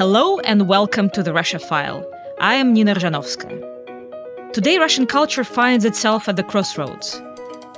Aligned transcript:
Hello 0.00 0.38
and 0.38 0.66
welcome 0.66 1.10
to 1.10 1.22
the 1.22 1.34
Russia 1.34 1.58
File. 1.58 2.10
I 2.40 2.54
am 2.54 2.72
Nina 2.72 2.94
Rozhanovskaya. 2.94 3.60
Today, 4.54 4.78
Russian 4.78 5.06
culture 5.06 5.44
finds 5.44 5.84
itself 5.84 6.26
at 6.26 6.36
the 6.36 6.42
crossroads. 6.42 7.20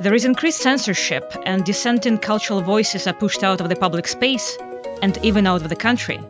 There 0.00 0.14
is 0.14 0.24
increased 0.24 0.61
censorship, 0.61 1.35
and 1.45 1.64
dissenting 1.64 2.19
cultural 2.19 2.61
voices 2.61 3.08
are 3.08 3.12
pushed 3.12 3.43
out 3.43 3.61
of 3.61 3.69
the 3.69 3.74
public 3.74 4.06
space 4.06 4.56
and 5.03 5.19
even 5.24 5.48
out 5.48 5.62
of 5.62 5.69
the 5.69 5.74
country. 5.74 6.21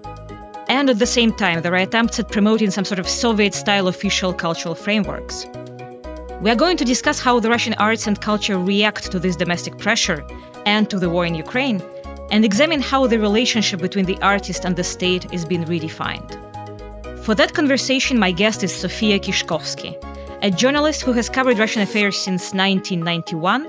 And 0.67 0.89
at 0.89 0.99
the 0.99 1.05
same 1.05 1.31
time, 1.31 1.61
there 1.61 1.75
are 1.75 1.87
attempts 1.87 2.19
at 2.19 2.31
promoting 2.33 2.71
some 2.71 2.87
sort 2.87 2.99
of 2.99 3.07
Soviet 3.07 3.53
style 3.53 3.87
official 3.87 4.33
cultural 4.33 4.75
frameworks. 4.75 5.47
We 6.41 6.51
are 6.51 6.63
going 6.65 6.79
to 6.79 6.87
discuss 6.87 7.21
how 7.21 7.39
the 7.39 7.51
Russian 7.51 7.75
arts 7.75 8.07
and 8.07 8.19
culture 8.19 8.59
react 8.59 9.13
to 9.13 9.19
this 9.19 9.37
domestic 9.37 9.77
pressure 9.77 10.25
and 10.65 10.89
to 10.89 10.99
the 10.99 11.11
war 11.11 11.27
in 11.27 11.35
Ukraine, 11.35 11.83
and 12.33 12.47
examine 12.47 12.81
how 12.81 13.07
the 13.07 13.19
relationship 13.19 13.79
between 13.79 14.07
the 14.07 14.21
artist 14.23 14.65
and 14.65 14.75
the 14.75 14.83
state 14.83 15.33
is 15.33 15.45
being 15.45 15.65
redefined. 15.67 16.31
For 17.25 17.35
that 17.35 17.53
conversation, 17.53 18.19
my 18.19 18.33
guest 18.33 18.65
is 18.65 18.75
Sophia 18.75 19.19
Kishkovsky, 19.21 19.95
a 20.43 20.51
journalist 20.51 21.03
who 21.03 21.13
has 21.13 21.29
covered 21.29 21.59
Russian 21.59 21.83
affairs 21.83 22.17
since 22.17 22.55
1991 22.55 23.69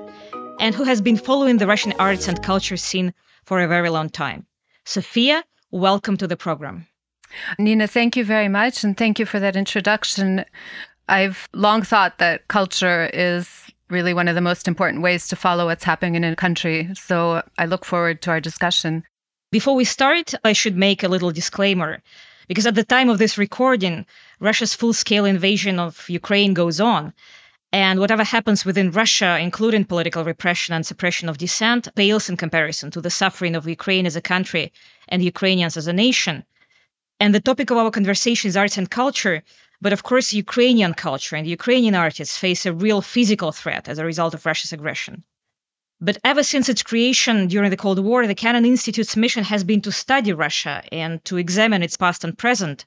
and 0.60 0.74
who 0.74 0.86
has 0.86 1.02
been 1.02 1.18
following 1.18 1.58
the 1.58 1.68
Russian 1.68 1.94
arts 2.00 2.30
and 2.30 2.42
culture 2.42 2.78
scene 2.78 3.14
for 3.44 3.62
a 3.62 3.68
very 3.68 3.90
long 3.90 4.10
time. 4.10 4.46
Sofia, 4.86 5.44
welcome 5.72 6.16
to 6.16 6.26
the 6.26 6.38
program. 6.38 6.88
Nina, 7.60 7.86
thank 7.86 8.16
you 8.16 8.24
very 8.24 8.48
much, 8.48 8.84
and 8.84 8.96
thank 8.96 9.20
you 9.20 9.26
for 9.26 9.42
that 9.42 9.58
introduction. 9.58 10.46
I've 11.10 11.50
long 11.54 11.82
thought 11.82 12.18
that 12.20 12.48
culture 12.48 13.10
is 13.14 13.63
really 13.90 14.14
one 14.14 14.28
of 14.28 14.36
the 14.36 14.42
most 14.42 14.68
important 14.68 15.04
ways 15.04 15.28
to 15.28 15.36
follow 15.36 15.66
what's 15.66 15.84
happening 15.84 16.16
in 16.16 16.24
a 16.24 16.36
country. 16.36 16.90
So 16.94 17.44
I 17.58 17.66
look 17.66 17.86
forward 17.86 18.22
to 18.22 18.32
our 18.32 18.40
discussion. 18.40 19.04
Before 19.52 19.76
we 19.76 19.86
start, 19.86 20.34
I 20.44 20.54
should 20.54 20.76
make 20.76 21.04
a 21.04 21.08
little 21.08 21.32
disclaimer. 21.32 22.02
Because 22.48 22.66
at 22.66 22.76
the 22.76 22.84
time 22.84 23.10
of 23.10 23.20
this 23.20 23.38
recording, 23.38 24.06
Russia's 24.40 24.74
full 24.74 24.94
scale 24.94 25.26
invasion 25.26 25.80
of 25.80 26.10
Ukraine 26.10 26.54
goes 26.54 26.80
on. 26.80 27.14
And 27.72 28.00
whatever 28.00 28.24
happens 28.24 28.66
within 28.66 28.92
Russia, 28.92 29.40
including 29.40 29.86
political 29.86 30.24
repression 30.24 30.76
and 30.76 30.86
suppression 30.86 31.30
of 31.30 31.38
dissent, 31.38 31.88
pales 31.96 32.30
in 32.30 32.38
comparison 32.38 32.92
to 32.92 33.02
the 33.02 33.10
suffering 33.10 33.56
of 33.56 33.68
Ukraine 33.68 34.06
as 34.06 34.16
a 34.16 34.22
country 34.22 34.72
and 35.08 35.24
Ukrainians 35.24 35.78
as 35.78 35.88
a 35.88 35.94
nation. 35.94 36.44
And 37.20 37.34
the 37.34 37.40
topic 37.40 37.72
of 37.72 37.78
our 37.78 37.90
conversation 37.90 38.50
is 38.50 38.58
arts 38.58 38.78
and 38.78 38.90
culture, 38.90 39.44
but 39.84 39.92
of 39.92 40.04
course, 40.04 40.32
Ukrainian 40.46 40.94
culture 40.94 41.36
and 41.36 41.46
Ukrainian 41.46 41.94
artists 41.94 42.38
face 42.38 42.66
a 42.66 42.72
real 42.86 43.02
physical 43.02 43.52
threat 43.52 43.90
as 43.90 43.98
a 44.00 44.06
result 44.06 44.34
of 44.34 44.46
Russia's 44.46 44.72
aggression. 44.72 45.26
But 46.00 46.20
ever 46.24 46.42
since 46.42 46.70
its 46.70 46.88
creation 46.90 47.48
during 47.48 47.70
the 47.70 47.84
Cold 47.84 48.00
War, 48.00 48.26
the 48.26 48.42
Kennan 48.42 48.66
Institute's 48.66 49.18
mission 49.18 49.44
has 49.44 49.66
been 49.66 49.82
to 49.82 49.92
study 49.92 50.32
Russia 50.32 50.76
and 50.94 51.24
to 51.26 51.36
examine 51.36 51.84
its 51.84 51.98
past 51.98 52.24
and 52.24 52.38
present. 52.38 52.86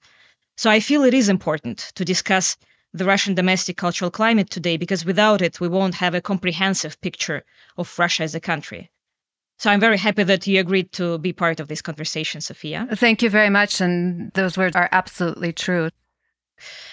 So 0.56 0.70
I 0.70 0.80
feel 0.80 1.04
it 1.04 1.12
is 1.12 1.28
important 1.28 1.78
to 1.96 2.04
discuss 2.12 2.56
the 2.94 3.04
Russian 3.04 3.34
domestic 3.34 3.76
cultural 3.76 4.10
climate 4.10 4.48
today 4.48 4.78
because 4.78 5.04
without 5.04 5.42
it, 5.42 5.60
we 5.60 5.68
won't 5.68 5.96
have 5.96 6.14
a 6.14 6.22
comprehensive 6.22 6.98
picture 7.02 7.44
of 7.76 7.98
Russia 7.98 8.22
as 8.22 8.34
a 8.34 8.40
country. 8.40 8.90
So 9.58 9.70
I'm 9.70 9.80
very 9.80 9.98
happy 9.98 10.22
that 10.22 10.46
you 10.46 10.60
agreed 10.60 10.92
to 10.92 11.18
be 11.18 11.34
part 11.34 11.60
of 11.60 11.68
this 11.68 11.82
conversation, 11.82 12.40
Sophia. 12.40 12.88
Thank 12.94 13.22
you 13.22 13.28
very 13.28 13.50
much. 13.50 13.82
And 13.82 14.32
those 14.32 14.56
words 14.56 14.76
are 14.76 14.88
absolutely 14.92 15.52
true. 15.52 15.90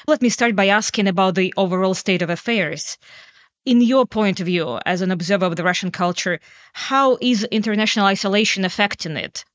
Let 0.08 0.22
me 0.22 0.30
start 0.30 0.56
by 0.56 0.68
asking 0.68 1.08
about 1.08 1.36
the 1.36 1.54
overall 1.58 1.94
state 1.94 2.22
of 2.22 2.30
affairs. 2.30 2.98
In 3.66 3.82
your 3.82 4.06
point 4.06 4.40
of 4.40 4.46
view, 4.46 4.80
as 4.86 5.02
an 5.02 5.12
observer 5.12 5.46
of 5.46 5.56
the 5.56 5.64
Russian 5.64 5.92
culture, 5.92 6.40
how 6.74 7.18
is 7.22 7.46
international 7.46 8.06
isolation 8.06 8.66
affecting 8.66 9.16
it? 9.16 9.46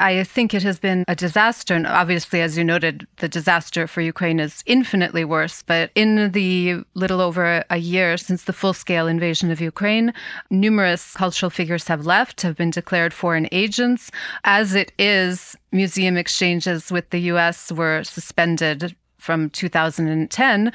I 0.00 0.24
think 0.24 0.54
it 0.54 0.62
has 0.62 0.78
been 0.78 1.04
a 1.06 1.14
disaster. 1.14 1.74
And 1.74 1.86
obviously, 1.86 2.40
as 2.40 2.56
you 2.56 2.64
noted, 2.64 3.06
the 3.16 3.28
disaster 3.28 3.86
for 3.86 4.00
Ukraine 4.00 4.40
is 4.40 4.62
infinitely 4.66 5.24
worse. 5.24 5.62
But 5.62 5.90
in 5.94 6.32
the 6.32 6.82
little 6.94 7.20
over 7.20 7.64
a 7.68 7.76
year 7.76 8.16
since 8.16 8.44
the 8.44 8.52
full 8.52 8.72
scale 8.72 9.06
invasion 9.06 9.50
of 9.50 9.60
Ukraine, 9.60 10.12
numerous 10.50 11.12
cultural 11.14 11.50
figures 11.50 11.88
have 11.88 12.06
left, 12.06 12.40
have 12.40 12.56
been 12.56 12.70
declared 12.70 13.12
foreign 13.12 13.48
agents. 13.52 14.10
As 14.44 14.74
it 14.74 14.92
is, 14.98 15.56
museum 15.72 16.16
exchanges 16.16 16.90
with 16.90 17.10
the 17.10 17.20
US 17.32 17.70
were 17.70 18.02
suspended 18.02 18.96
from 19.26 19.50
2010, 19.50 20.72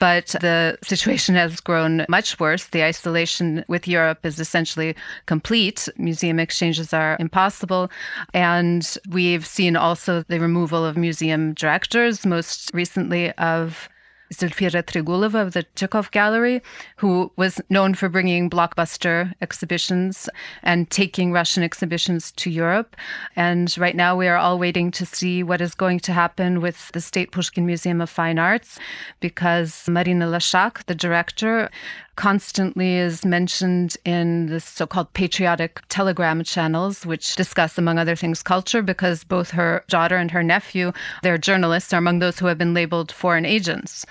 but 0.00 0.26
the 0.40 0.76
situation 0.82 1.36
has 1.36 1.60
grown 1.60 2.04
much 2.08 2.40
worse. 2.40 2.66
The 2.66 2.82
isolation 2.82 3.64
with 3.68 3.86
Europe 3.86 4.26
is 4.26 4.40
essentially 4.40 4.96
complete. 5.26 5.88
Museum 5.96 6.40
exchanges 6.40 6.92
are 6.92 7.16
impossible. 7.20 7.88
And 8.34 8.98
we've 9.08 9.46
seen 9.46 9.76
also 9.76 10.24
the 10.24 10.40
removal 10.40 10.84
of 10.84 10.96
museum 10.96 11.54
directors, 11.54 12.26
most 12.26 12.72
recently 12.74 13.30
of 13.34 13.88
Zelfira 14.32 14.82
Tregulova 14.82 15.42
of 15.42 15.52
the 15.52 15.64
Tretyakov 15.76 16.10
Gallery, 16.10 16.62
who 16.96 17.30
was 17.36 17.60
known 17.70 17.94
for 17.94 18.08
bringing 18.08 18.48
blockbuster 18.48 19.32
exhibitions 19.40 20.28
and 20.62 20.90
taking 20.90 21.32
Russian 21.32 21.62
exhibitions 21.62 22.32
to 22.32 22.50
Europe. 22.50 22.96
And 23.36 23.76
right 23.78 23.96
now, 23.96 24.16
we 24.16 24.28
are 24.28 24.36
all 24.36 24.58
waiting 24.58 24.90
to 24.92 25.06
see 25.06 25.42
what 25.42 25.60
is 25.60 25.74
going 25.74 26.00
to 26.00 26.12
happen 26.12 26.60
with 26.60 26.90
the 26.92 27.00
State 27.00 27.32
Pushkin 27.32 27.66
Museum 27.66 28.00
of 28.00 28.10
Fine 28.10 28.38
Arts, 28.38 28.78
because 29.20 29.88
Marina 29.88 30.26
Loshak, 30.26 30.84
the 30.86 30.94
director, 30.94 31.70
constantly 32.16 32.96
is 32.96 33.24
mentioned 33.24 33.96
in 34.04 34.46
the 34.46 34.60
so 34.60 34.86
called 34.86 35.12
patriotic 35.14 35.80
telegram 35.88 36.44
channels, 36.44 37.06
which 37.06 37.36
discuss, 37.36 37.78
among 37.78 37.98
other 37.98 38.16
things, 38.16 38.42
culture, 38.42 38.82
because 38.82 39.24
both 39.24 39.50
her 39.50 39.84
daughter 39.88 40.16
and 40.16 40.30
her 40.30 40.42
nephew, 40.42 40.92
they're 41.22 41.38
journalists, 41.38 41.92
are 41.92 41.98
among 41.98 42.18
those 42.18 42.38
who 42.38 42.46
have 42.46 42.58
been 42.58 42.74
labeled 42.74 43.12
foreign 43.12 43.46
agents. 43.46 44.04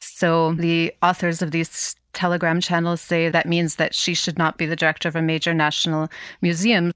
So 0.00 0.54
the 0.54 0.94
authors 1.02 1.42
of 1.42 1.50
these 1.50 1.96
telegram 2.12 2.60
channels 2.60 3.00
say 3.00 3.28
that 3.28 3.46
means 3.46 3.76
that 3.76 3.94
she 3.94 4.14
should 4.14 4.38
not 4.38 4.58
be 4.58 4.66
the 4.66 4.76
director 4.76 5.08
of 5.08 5.16
a 5.16 5.22
major 5.22 5.52
national 5.52 6.08
museum 6.40 6.92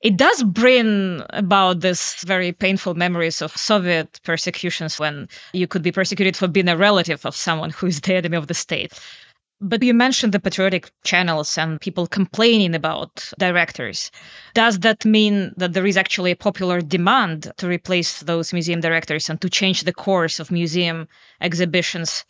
it 0.00 0.16
does 0.16 0.42
bring 0.42 1.22
about 1.30 1.80
this 1.80 2.22
very 2.24 2.52
painful 2.52 2.94
memories 2.94 3.42
of 3.42 3.54
Soviet 3.56 4.18
persecutions 4.24 4.98
when 4.98 5.28
you 5.52 5.66
could 5.66 5.82
be 5.82 5.92
persecuted 5.92 6.36
for 6.36 6.48
being 6.48 6.68
a 6.68 6.76
relative 6.76 7.26
of 7.26 7.36
someone 7.36 7.70
who 7.70 7.86
is 7.86 8.00
the 8.00 8.14
enemy 8.14 8.36
of 8.36 8.46
the 8.46 8.54
state. 8.54 8.98
But 9.62 9.82
you 9.82 9.92
mentioned 9.92 10.32
the 10.32 10.40
patriotic 10.40 10.90
channels 11.04 11.58
and 11.58 11.80
people 11.80 12.06
complaining 12.06 12.74
about 12.74 13.30
directors. 13.38 14.10
Does 14.54 14.78
that 14.80 15.04
mean 15.04 15.52
that 15.58 15.74
there 15.74 15.86
is 15.86 15.98
actually 15.98 16.30
a 16.30 16.36
popular 16.36 16.80
demand 16.80 17.52
to 17.58 17.68
replace 17.68 18.20
those 18.20 18.54
museum 18.54 18.80
directors 18.80 19.28
and 19.28 19.38
to 19.42 19.50
change 19.50 19.82
the 19.82 19.92
course 19.92 20.40
of 20.40 20.50
museum 20.50 21.08
exhibitions? 21.42 22.24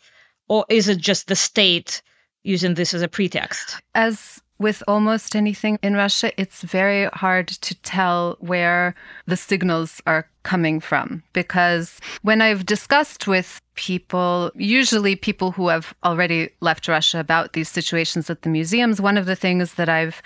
Or 0.49 0.65
is 0.67 0.89
it 0.89 0.97
just 0.97 1.27
the 1.27 1.35
state 1.37 2.01
using 2.43 2.73
this 2.73 2.93
as 2.93 3.01
a 3.01 3.07
pretext? 3.07 3.81
As 3.95 4.41
with 4.61 4.83
almost 4.87 5.35
anything 5.35 5.79
in 5.81 5.95
Russia, 5.95 6.31
it's 6.39 6.61
very 6.61 7.09
hard 7.13 7.47
to 7.47 7.73
tell 7.81 8.37
where 8.39 8.93
the 9.25 9.35
signals 9.35 10.01
are 10.05 10.27
coming 10.43 10.79
from. 10.79 11.23
Because 11.33 11.99
when 12.21 12.41
I've 12.41 12.65
discussed 12.65 13.27
with 13.27 13.59
people, 13.73 14.51
usually 14.55 15.15
people 15.15 15.51
who 15.51 15.69
have 15.69 15.95
already 16.03 16.49
left 16.59 16.87
Russia 16.87 17.19
about 17.19 17.53
these 17.53 17.69
situations 17.69 18.29
at 18.29 18.43
the 18.43 18.49
museums, 18.49 19.01
one 19.01 19.17
of 19.17 19.25
the 19.25 19.35
things 19.35 19.73
that 19.73 19.89
I've 19.89 20.21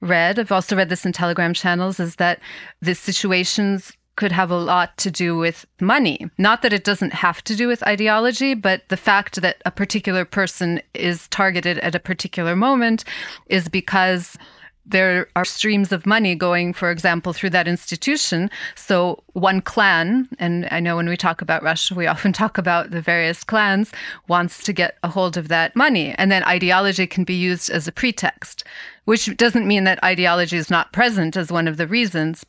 read, 0.00 0.38
I've 0.38 0.52
also 0.52 0.76
read 0.76 0.88
this 0.88 1.04
in 1.04 1.12
Telegram 1.12 1.52
channels, 1.52 1.98
is 1.98 2.16
that 2.16 2.40
the 2.80 2.94
situations 2.94 3.92
could 4.20 4.32
have 4.32 4.50
a 4.50 4.56
lot 4.58 4.98
to 4.98 5.10
do 5.10 5.34
with 5.34 5.64
money. 5.80 6.28
Not 6.36 6.60
that 6.60 6.74
it 6.74 6.84
doesn't 6.84 7.14
have 7.14 7.42
to 7.44 7.56
do 7.56 7.66
with 7.66 7.82
ideology, 7.86 8.52
but 8.52 8.86
the 8.90 8.96
fact 8.98 9.40
that 9.40 9.62
a 9.64 9.70
particular 9.70 10.26
person 10.26 10.82
is 10.92 11.26
targeted 11.28 11.78
at 11.78 11.94
a 11.94 11.98
particular 11.98 12.54
moment 12.54 13.02
is 13.46 13.70
because 13.70 14.36
there 14.84 15.28
are 15.36 15.46
streams 15.46 15.90
of 15.90 16.04
money 16.04 16.34
going, 16.34 16.74
for 16.74 16.90
example, 16.90 17.32
through 17.32 17.48
that 17.50 17.66
institution. 17.66 18.50
So 18.74 19.24
one 19.32 19.62
clan, 19.62 20.28
and 20.38 20.68
I 20.70 20.80
know 20.80 20.96
when 20.96 21.08
we 21.08 21.16
talk 21.16 21.40
about 21.40 21.62
Russia, 21.62 21.94
we 21.94 22.06
often 22.06 22.32
talk 22.42 22.58
about 22.58 22.90
the 22.90 23.00
various 23.00 23.42
clans, 23.42 23.90
wants 24.28 24.62
to 24.64 24.74
get 24.74 24.98
a 25.02 25.08
hold 25.08 25.38
of 25.38 25.48
that 25.48 25.74
money. 25.74 26.14
And 26.18 26.30
then 26.30 26.44
ideology 26.44 27.06
can 27.06 27.24
be 27.24 27.36
used 27.36 27.70
as 27.70 27.88
a 27.88 27.92
pretext, 27.92 28.64
which 29.06 29.34
doesn't 29.38 29.66
mean 29.66 29.84
that 29.84 30.04
ideology 30.04 30.58
is 30.58 30.68
not 30.68 30.92
present 30.92 31.38
as 31.38 31.50
one 31.50 31.66
of 31.66 31.78
the 31.78 31.86
reasons, 31.86 32.44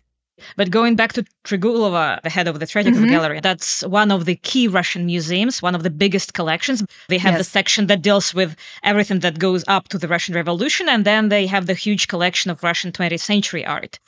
but 0.55 0.69
going 0.69 0.95
back 0.95 1.13
to 1.13 1.25
Tregulova, 1.43 2.21
the 2.21 2.29
head 2.29 2.47
of 2.47 2.59
the 2.59 2.65
Tretyakov 2.65 2.95
mm-hmm. 2.95 3.09
Gallery, 3.09 3.39
that's 3.39 3.81
one 3.83 4.11
of 4.11 4.25
the 4.25 4.35
key 4.35 4.67
Russian 4.67 5.05
museums, 5.05 5.61
one 5.61 5.75
of 5.75 5.83
the 5.83 5.89
biggest 5.89 6.33
collections. 6.33 6.83
They 7.07 7.17
have 7.17 7.33
yes. 7.33 7.39
the 7.39 7.43
section 7.43 7.88
that 7.88 8.01
deals 8.01 8.33
with 8.33 8.55
everything 8.83 9.19
that 9.19 9.39
goes 9.39 9.63
up 9.67 9.88
to 9.89 9.97
the 9.97 10.07
Russian 10.07 10.35
Revolution, 10.35 10.89
and 10.89 11.05
then 11.05 11.29
they 11.29 11.47
have 11.47 11.65
the 11.65 11.73
huge 11.73 12.07
collection 12.07 12.51
of 12.51 12.63
Russian 12.63 12.91
20th 12.91 13.19
century 13.19 13.65
art. 13.65 13.99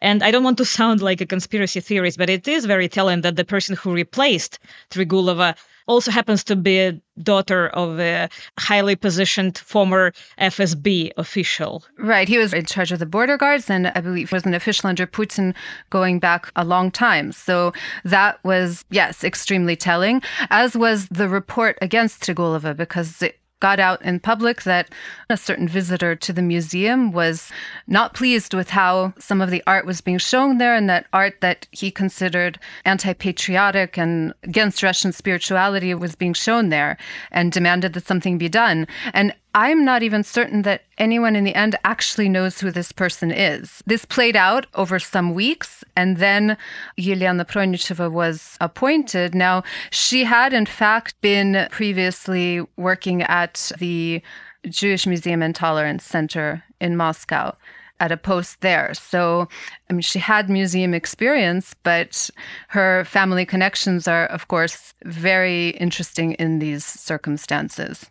And 0.00 0.22
I 0.22 0.30
don't 0.30 0.44
want 0.44 0.58
to 0.58 0.64
sound 0.64 1.02
like 1.02 1.20
a 1.20 1.26
conspiracy 1.26 1.80
theorist, 1.80 2.18
but 2.18 2.30
it 2.30 2.46
is 2.46 2.64
very 2.64 2.88
telling 2.88 3.22
that 3.22 3.36
the 3.36 3.44
person 3.44 3.76
who 3.76 3.92
replaced 3.92 4.58
Tregulova 4.90 5.56
also 5.88 6.10
happens 6.10 6.44
to 6.44 6.54
be 6.54 6.78
a 6.78 7.00
daughter 7.22 7.68
of 7.68 7.98
a 7.98 8.28
highly 8.58 8.94
positioned 8.94 9.58
former 9.58 10.12
FSB 10.38 11.10
official. 11.16 11.82
Right. 11.98 12.28
He 12.28 12.38
was 12.38 12.52
in 12.52 12.66
charge 12.66 12.92
of 12.92 13.00
the 13.00 13.06
border 13.06 13.36
guards 13.36 13.68
and 13.68 13.88
I 13.88 14.00
believe 14.00 14.30
was 14.30 14.46
an 14.46 14.54
official 14.54 14.88
under 14.88 15.06
Putin 15.06 15.54
going 15.90 16.20
back 16.20 16.52
a 16.54 16.64
long 16.64 16.90
time. 16.90 17.32
So 17.32 17.72
that 18.04 18.38
was, 18.44 18.84
yes, 18.90 19.24
extremely 19.24 19.74
telling, 19.74 20.22
as 20.50 20.76
was 20.76 21.08
the 21.08 21.28
report 21.28 21.78
against 21.82 22.22
Tregulova 22.22 22.76
because 22.76 23.22
it 23.22 23.40
got 23.60 23.80
out 23.80 24.00
in 24.02 24.20
public 24.20 24.62
that 24.62 24.90
a 25.28 25.36
certain 25.36 25.68
visitor 25.68 26.14
to 26.14 26.32
the 26.32 26.42
museum 26.42 27.12
was 27.12 27.50
not 27.86 28.14
pleased 28.14 28.54
with 28.54 28.70
how 28.70 29.12
some 29.18 29.40
of 29.40 29.50
the 29.50 29.62
art 29.66 29.84
was 29.84 30.00
being 30.00 30.18
shown 30.18 30.58
there 30.58 30.74
and 30.74 30.88
that 30.88 31.06
art 31.12 31.40
that 31.40 31.66
he 31.70 31.90
considered 31.90 32.58
anti-patriotic 32.84 33.98
and 33.98 34.32
against 34.42 34.82
Russian 34.82 35.12
spirituality 35.12 35.94
was 35.94 36.14
being 36.14 36.34
shown 36.34 36.68
there 36.68 36.96
and 37.30 37.52
demanded 37.52 37.92
that 37.94 38.06
something 38.06 38.38
be 38.38 38.48
done. 38.48 38.86
And 39.12 39.34
I'm 39.54 39.84
not 39.84 40.02
even 40.02 40.22
certain 40.24 40.62
that 40.62 40.82
anyone 40.98 41.34
in 41.34 41.44
the 41.44 41.54
end 41.54 41.74
actually 41.82 42.28
knows 42.28 42.60
who 42.60 42.70
this 42.70 42.92
person 42.92 43.30
is. 43.30 43.82
This 43.86 44.04
played 44.04 44.36
out 44.36 44.66
over 44.74 44.98
some 44.98 45.34
weeks, 45.34 45.82
and 45.96 46.18
then 46.18 46.56
Yelena 46.98 47.46
Pronicheva 47.46 48.10
was 48.10 48.56
appointed. 48.60 49.34
Now, 49.34 49.62
she 49.90 50.24
had, 50.24 50.52
in 50.52 50.66
fact, 50.66 51.18
been 51.22 51.66
previously 51.70 52.60
working 52.76 53.22
at 53.22 53.72
the 53.78 54.22
Jewish 54.68 55.06
Museum 55.06 55.42
and 55.42 55.54
Tolerance 55.54 56.04
Center 56.04 56.62
in 56.80 56.96
Moscow 56.96 57.56
at 58.00 58.12
a 58.12 58.16
post 58.16 58.60
there. 58.60 58.92
So, 58.94 59.48
I 59.88 59.92
mean, 59.92 60.02
she 60.02 60.18
had 60.18 60.48
museum 60.50 60.94
experience, 60.94 61.74
but 61.82 62.30
her 62.68 63.04
family 63.04 63.44
connections 63.44 64.06
are, 64.06 64.26
of 64.26 64.48
course, 64.48 64.94
very 65.04 65.70
interesting 65.70 66.34
in 66.34 66.58
these 66.58 66.84
circumstances 66.84 68.10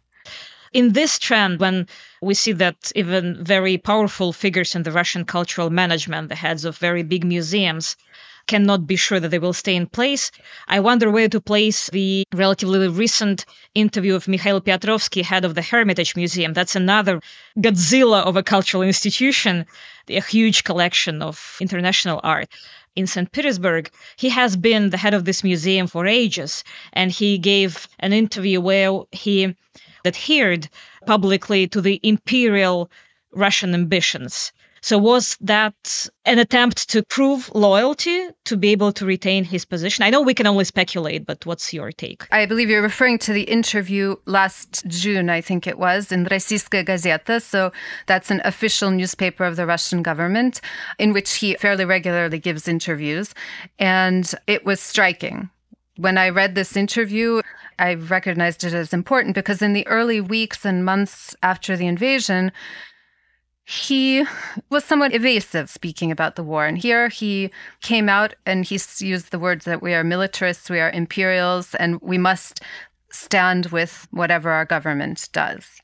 in 0.78 0.94
this 0.94 1.18
trend, 1.18 1.60
when 1.60 1.88
we 2.22 2.36
see 2.36 2.52
that 2.52 2.92
even 2.94 3.44
very 3.44 3.80
powerful 3.80 4.32
figures 4.32 4.76
in 4.76 4.84
the 4.84 4.92
Russian 4.92 5.26
cultural 5.26 5.72
management, 5.72 6.30
the 6.30 6.36
heads 6.36 6.66
of 6.66 6.78
very 6.78 7.02
big 7.02 7.24
museums, 7.24 7.98
cannot 8.46 8.86
be 8.86 8.96
sure 8.96 9.20
that 9.20 9.30
they 9.32 9.40
will 9.40 9.54
stay 9.64 9.76
in 9.76 9.88
place. 9.88 10.30
I 10.68 10.80
wonder 10.80 11.10
where 11.10 11.30
to 11.30 11.42
place 11.42 11.90
the 11.90 12.26
relatively 12.32 12.88
recent 12.90 13.44
interview 13.74 14.14
of 14.14 14.28
Mikhail 14.28 14.62
Piotrovsky, 14.62 15.24
head 15.24 15.46
of 15.46 15.56
the 15.56 15.64
Hermitage 15.64 16.16
Museum. 16.16 16.54
That's 16.54 16.76
another 16.76 17.22
Godzilla 17.60 18.22
of 18.30 18.38
a 18.38 18.44
cultural 18.44 18.84
institution, 18.84 19.66
a 20.08 20.22
huge 20.22 20.64
collection 20.64 21.24
of 21.24 21.58
international 21.60 22.22
art 22.24 22.50
in 22.96 23.08
St. 23.08 23.32
Petersburg. 23.32 23.90
He 24.16 24.30
has 24.30 24.56
been 24.56 24.92
the 24.92 24.98
head 24.98 25.16
of 25.16 25.26
this 25.26 25.44
museum 25.44 25.88
for 25.88 26.06
ages, 26.06 26.64
and 26.94 27.10
he 27.12 27.40
gave 27.40 27.88
an 27.98 28.14
interview 28.14 28.62
where 28.62 28.92
he 29.12 29.56
adhered 30.08 30.70
publicly 31.06 31.68
to 31.68 31.82
the 31.82 32.00
imperial 32.04 32.90
Russian 33.32 33.74
ambitions. 33.74 34.52
So, 34.82 34.98
was 34.98 35.38
that 35.42 36.08
an 36.26 36.40
attempt 36.40 36.90
to 36.90 37.04
prove 37.04 37.52
loyalty 37.54 38.28
to 38.46 38.56
be 38.56 38.70
able 38.70 38.92
to 38.94 39.06
retain 39.06 39.44
his 39.44 39.66
position? 39.66 40.04
I 40.04 40.10
know 40.10 40.22
we 40.22 40.34
can 40.34 40.48
only 40.48 40.66
speculate, 40.66 41.26
but 41.26 41.46
what's 41.46 41.74
your 41.74 41.92
take? 41.92 42.28
I 42.32 42.46
believe 42.46 42.70
you're 42.70 42.82
referring 42.82 43.18
to 43.20 43.34
the 43.34 43.44
interview 43.44 44.16
last 44.26 44.86
June, 44.88 45.30
I 45.30 45.42
think 45.42 45.68
it 45.68 45.80
was, 45.80 46.12
in 46.12 46.26
Rossiyskaya 46.26 46.86
Gazeta. 46.86 47.42
So, 47.42 47.72
that's 48.06 48.32
an 48.32 48.42
official 48.46 48.92
newspaper 48.92 49.44
of 49.44 49.56
the 49.56 49.66
Russian 49.66 50.04
government 50.04 50.62
in 51.00 51.12
which 51.12 51.34
he 51.36 51.56
fairly 51.56 51.86
regularly 51.86 52.40
gives 52.40 52.68
interviews. 52.68 53.34
And 53.80 54.32
it 54.46 54.64
was 54.64 54.80
striking. 54.80 55.50
When 55.98 56.18
I 56.18 56.30
read 56.30 56.56
this 56.56 56.78
interview, 56.78 57.42
I 57.80 57.96
recognized 57.96 58.64
it 58.64 58.74
as 58.74 58.94
important 58.94 59.36
because 59.36 59.62
in 59.62 59.74
the 59.74 59.86
early 59.88 60.22
weeks 60.22 60.66
and 60.66 60.86
months 60.86 61.36
after 61.44 61.76
the 61.76 61.88
invasion, 61.88 62.52
he 63.66 64.26
was 64.70 64.86
somewhat 64.86 65.14
evasive 65.14 65.70
speaking 65.70 66.12
about 66.12 66.36
the 66.36 66.44
war. 66.44 66.66
And 66.66 66.78
here 66.78 67.10
he 67.10 67.52
came 67.82 68.08
out 68.08 68.34
and 68.46 68.64
he 68.64 68.80
used 69.00 69.32
the 69.32 69.40
words 69.40 69.66
that 69.66 69.82
we 69.82 69.94
are 69.94 70.04
militarists, 70.04 70.70
we 70.70 70.80
are 70.80 70.92
imperials, 70.92 71.76
and 71.76 72.00
we 72.02 72.18
must 72.18 72.62
stand 73.12 73.68
with 73.68 74.08
whatever 74.12 74.52
our 74.52 74.66
government 74.66 75.28
does. 75.34 75.82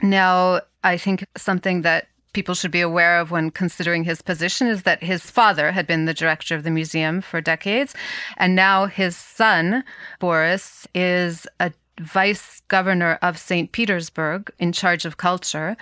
Now, 0.00 0.62
I 0.82 0.96
think 0.96 1.26
something 1.36 1.82
that 1.82 2.08
people 2.36 2.54
should 2.54 2.70
be 2.70 2.82
aware 2.82 3.18
of 3.18 3.30
when 3.30 3.50
considering 3.50 4.04
his 4.04 4.20
position 4.20 4.66
is 4.66 4.82
that 4.82 5.02
his 5.02 5.30
father 5.30 5.72
had 5.72 5.86
been 5.86 6.04
the 6.04 6.12
director 6.12 6.54
of 6.54 6.64
the 6.64 6.70
museum 6.70 7.22
for 7.22 7.40
decades, 7.40 7.94
and 8.36 8.54
now 8.54 8.84
his 8.84 9.16
son, 9.16 9.82
Boris, 10.20 10.86
is 10.94 11.46
a 11.60 11.72
vice 12.00 12.62
governor 12.68 13.18
of 13.22 13.38
St. 13.38 13.72
Petersburg 13.72 14.50
in 14.58 14.72
charge 14.72 15.04
of 15.04 15.16
culture 15.16 15.76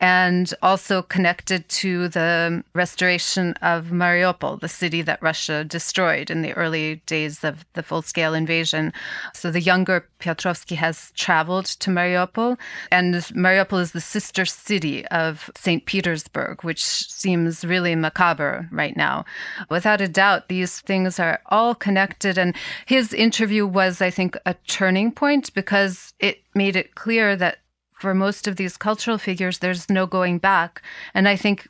and 0.00 0.54
also 0.62 1.02
connected 1.02 1.68
to 1.68 2.08
the 2.08 2.64
restoration 2.74 3.52
of 3.60 3.86
Mariupol, 3.86 4.60
the 4.60 4.68
city 4.68 5.02
that 5.02 5.22
Russia 5.22 5.62
destroyed 5.62 6.30
in 6.30 6.40
the 6.40 6.54
early 6.54 6.96
days 7.06 7.44
of 7.44 7.66
the 7.74 7.82
full 7.82 8.00
scale 8.00 8.32
invasion. 8.32 8.92
So 9.34 9.50
the 9.50 9.60
younger 9.60 10.08
Piotrovsky 10.18 10.76
has 10.76 11.12
traveled 11.16 11.66
to 11.66 11.90
Mariupol, 11.90 12.58
and 12.90 13.14
Mariupol 13.14 13.80
is 13.80 13.92
the 13.92 14.00
sister 14.00 14.46
city 14.46 15.06
of 15.08 15.50
St. 15.56 15.84
Petersburg, 15.84 16.64
which 16.64 16.82
seems 16.82 17.64
really 17.64 17.94
macabre 17.94 18.68
right 18.72 18.96
now. 18.96 19.24
Without 19.68 20.00
a 20.00 20.08
doubt, 20.08 20.48
these 20.48 20.80
things 20.80 21.20
are 21.20 21.40
all 21.46 21.74
connected. 21.74 22.38
And 22.38 22.56
his 22.86 23.12
interview 23.12 23.66
was, 23.66 24.00
I 24.00 24.10
think, 24.10 24.36
a 24.46 24.54
turning 24.66 25.12
point 25.12 25.52
because 25.60 26.14
it 26.18 26.42
made 26.54 26.74
it 26.74 26.94
clear 26.94 27.36
that 27.36 27.58
for 27.92 28.14
most 28.14 28.48
of 28.48 28.56
these 28.56 28.78
cultural 28.78 29.18
figures, 29.18 29.58
there's 29.58 29.90
no 29.90 30.06
going 30.06 30.38
back. 30.38 30.80
And 31.12 31.28
I 31.28 31.36
think 31.36 31.68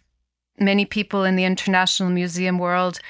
many 0.60 0.84
people 0.84 1.24
in 1.24 1.34
the 1.34 1.44
international 1.44 2.08
museum 2.08 2.56
world 2.56 3.00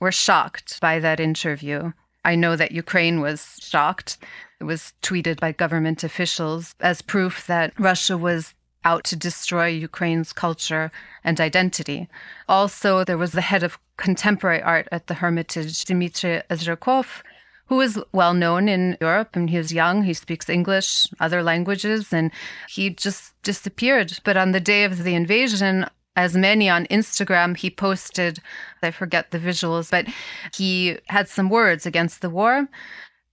were 0.00 0.12
shocked 0.12 0.78
by 0.80 0.98
that 0.98 1.18
interview. 1.18 1.92
I 2.26 2.34
know 2.34 2.56
that 2.56 2.72
Ukraine 2.72 3.22
was 3.22 3.58
shocked. 3.62 4.18
It 4.60 4.64
was 4.64 4.92
tweeted 5.02 5.40
by 5.40 5.52
government 5.52 6.04
officials 6.04 6.74
as 6.80 7.00
proof 7.00 7.46
that 7.46 7.72
Russia 7.78 8.18
was 8.18 8.52
out 8.84 9.04
to 9.04 9.16
destroy 9.16 9.68
Ukraine's 9.68 10.32
culture 10.34 10.92
and 11.24 11.40
identity. 11.40 12.06
Also, 12.50 13.02
there 13.02 13.16
was 13.24 13.32
the 13.32 13.48
head 13.50 13.62
of 13.62 13.78
contemporary 13.96 14.60
art 14.60 14.88
at 14.92 15.06
the 15.06 15.14
Hermitage, 15.14 15.84
Dmitry 15.86 16.42
Ozerkov, 16.50 17.22
who 17.66 17.80
is 17.80 17.98
well 18.12 18.34
known 18.34 18.68
in 18.68 18.96
Europe 19.00 19.30
and 19.34 19.48
he's 19.48 19.72
young. 19.72 20.02
He 20.02 20.14
speaks 20.14 20.48
English, 20.48 21.06
other 21.20 21.42
languages, 21.42 22.12
and 22.12 22.30
he 22.68 22.90
just 22.90 23.34
disappeared. 23.42 24.18
But 24.24 24.36
on 24.36 24.52
the 24.52 24.60
day 24.60 24.84
of 24.84 25.04
the 25.04 25.14
invasion, 25.14 25.86
as 26.16 26.36
many 26.36 26.68
on 26.68 26.86
Instagram, 26.86 27.56
he 27.56 27.70
posted, 27.70 28.40
I 28.82 28.90
forget 28.90 29.30
the 29.30 29.38
visuals, 29.38 29.90
but 29.90 30.06
he 30.54 30.98
had 31.06 31.28
some 31.28 31.48
words 31.48 31.86
against 31.86 32.20
the 32.20 32.30
war. 32.30 32.68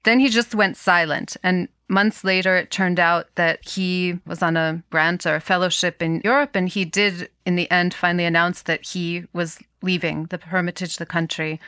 Then 0.04 0.20
he 0.20 0.30
just 0.30 0.56
went 0.56 0.78
silent. 0.78 1.36
And 1.44 1.68
months 1.90 2.24
later, 2.24 2.56
it 2.56 2.72
turned 2.72 3.00
out 3.00 3.28
that 3.36 3.68
he 3.68 4.20
was 4.26 4.42
on 4.42 4.56
a 4.56 4.82
grant 4.90 5.26
or 5.26 5.36
a 5.36 5.42
fellowship 5.42 6.02
in 6.02 6.22
Europe. 6.24 6.56
And 6.56 6.70
he 6.70 6.86
did, 6.86 7.30
in 7.46 7.58
the 7.58 7.70
end, 7.70 7.94
finally 7.94 8.26
announce 8.26 8.62
that 8.62 8.86
he 8.86 9.26
was 9.34 9.60
leaving 9.82 10.26
the 10.26 10.38
Hermitage, 10.38 10.98
the 10.98 11.06
country, 11.06 11.60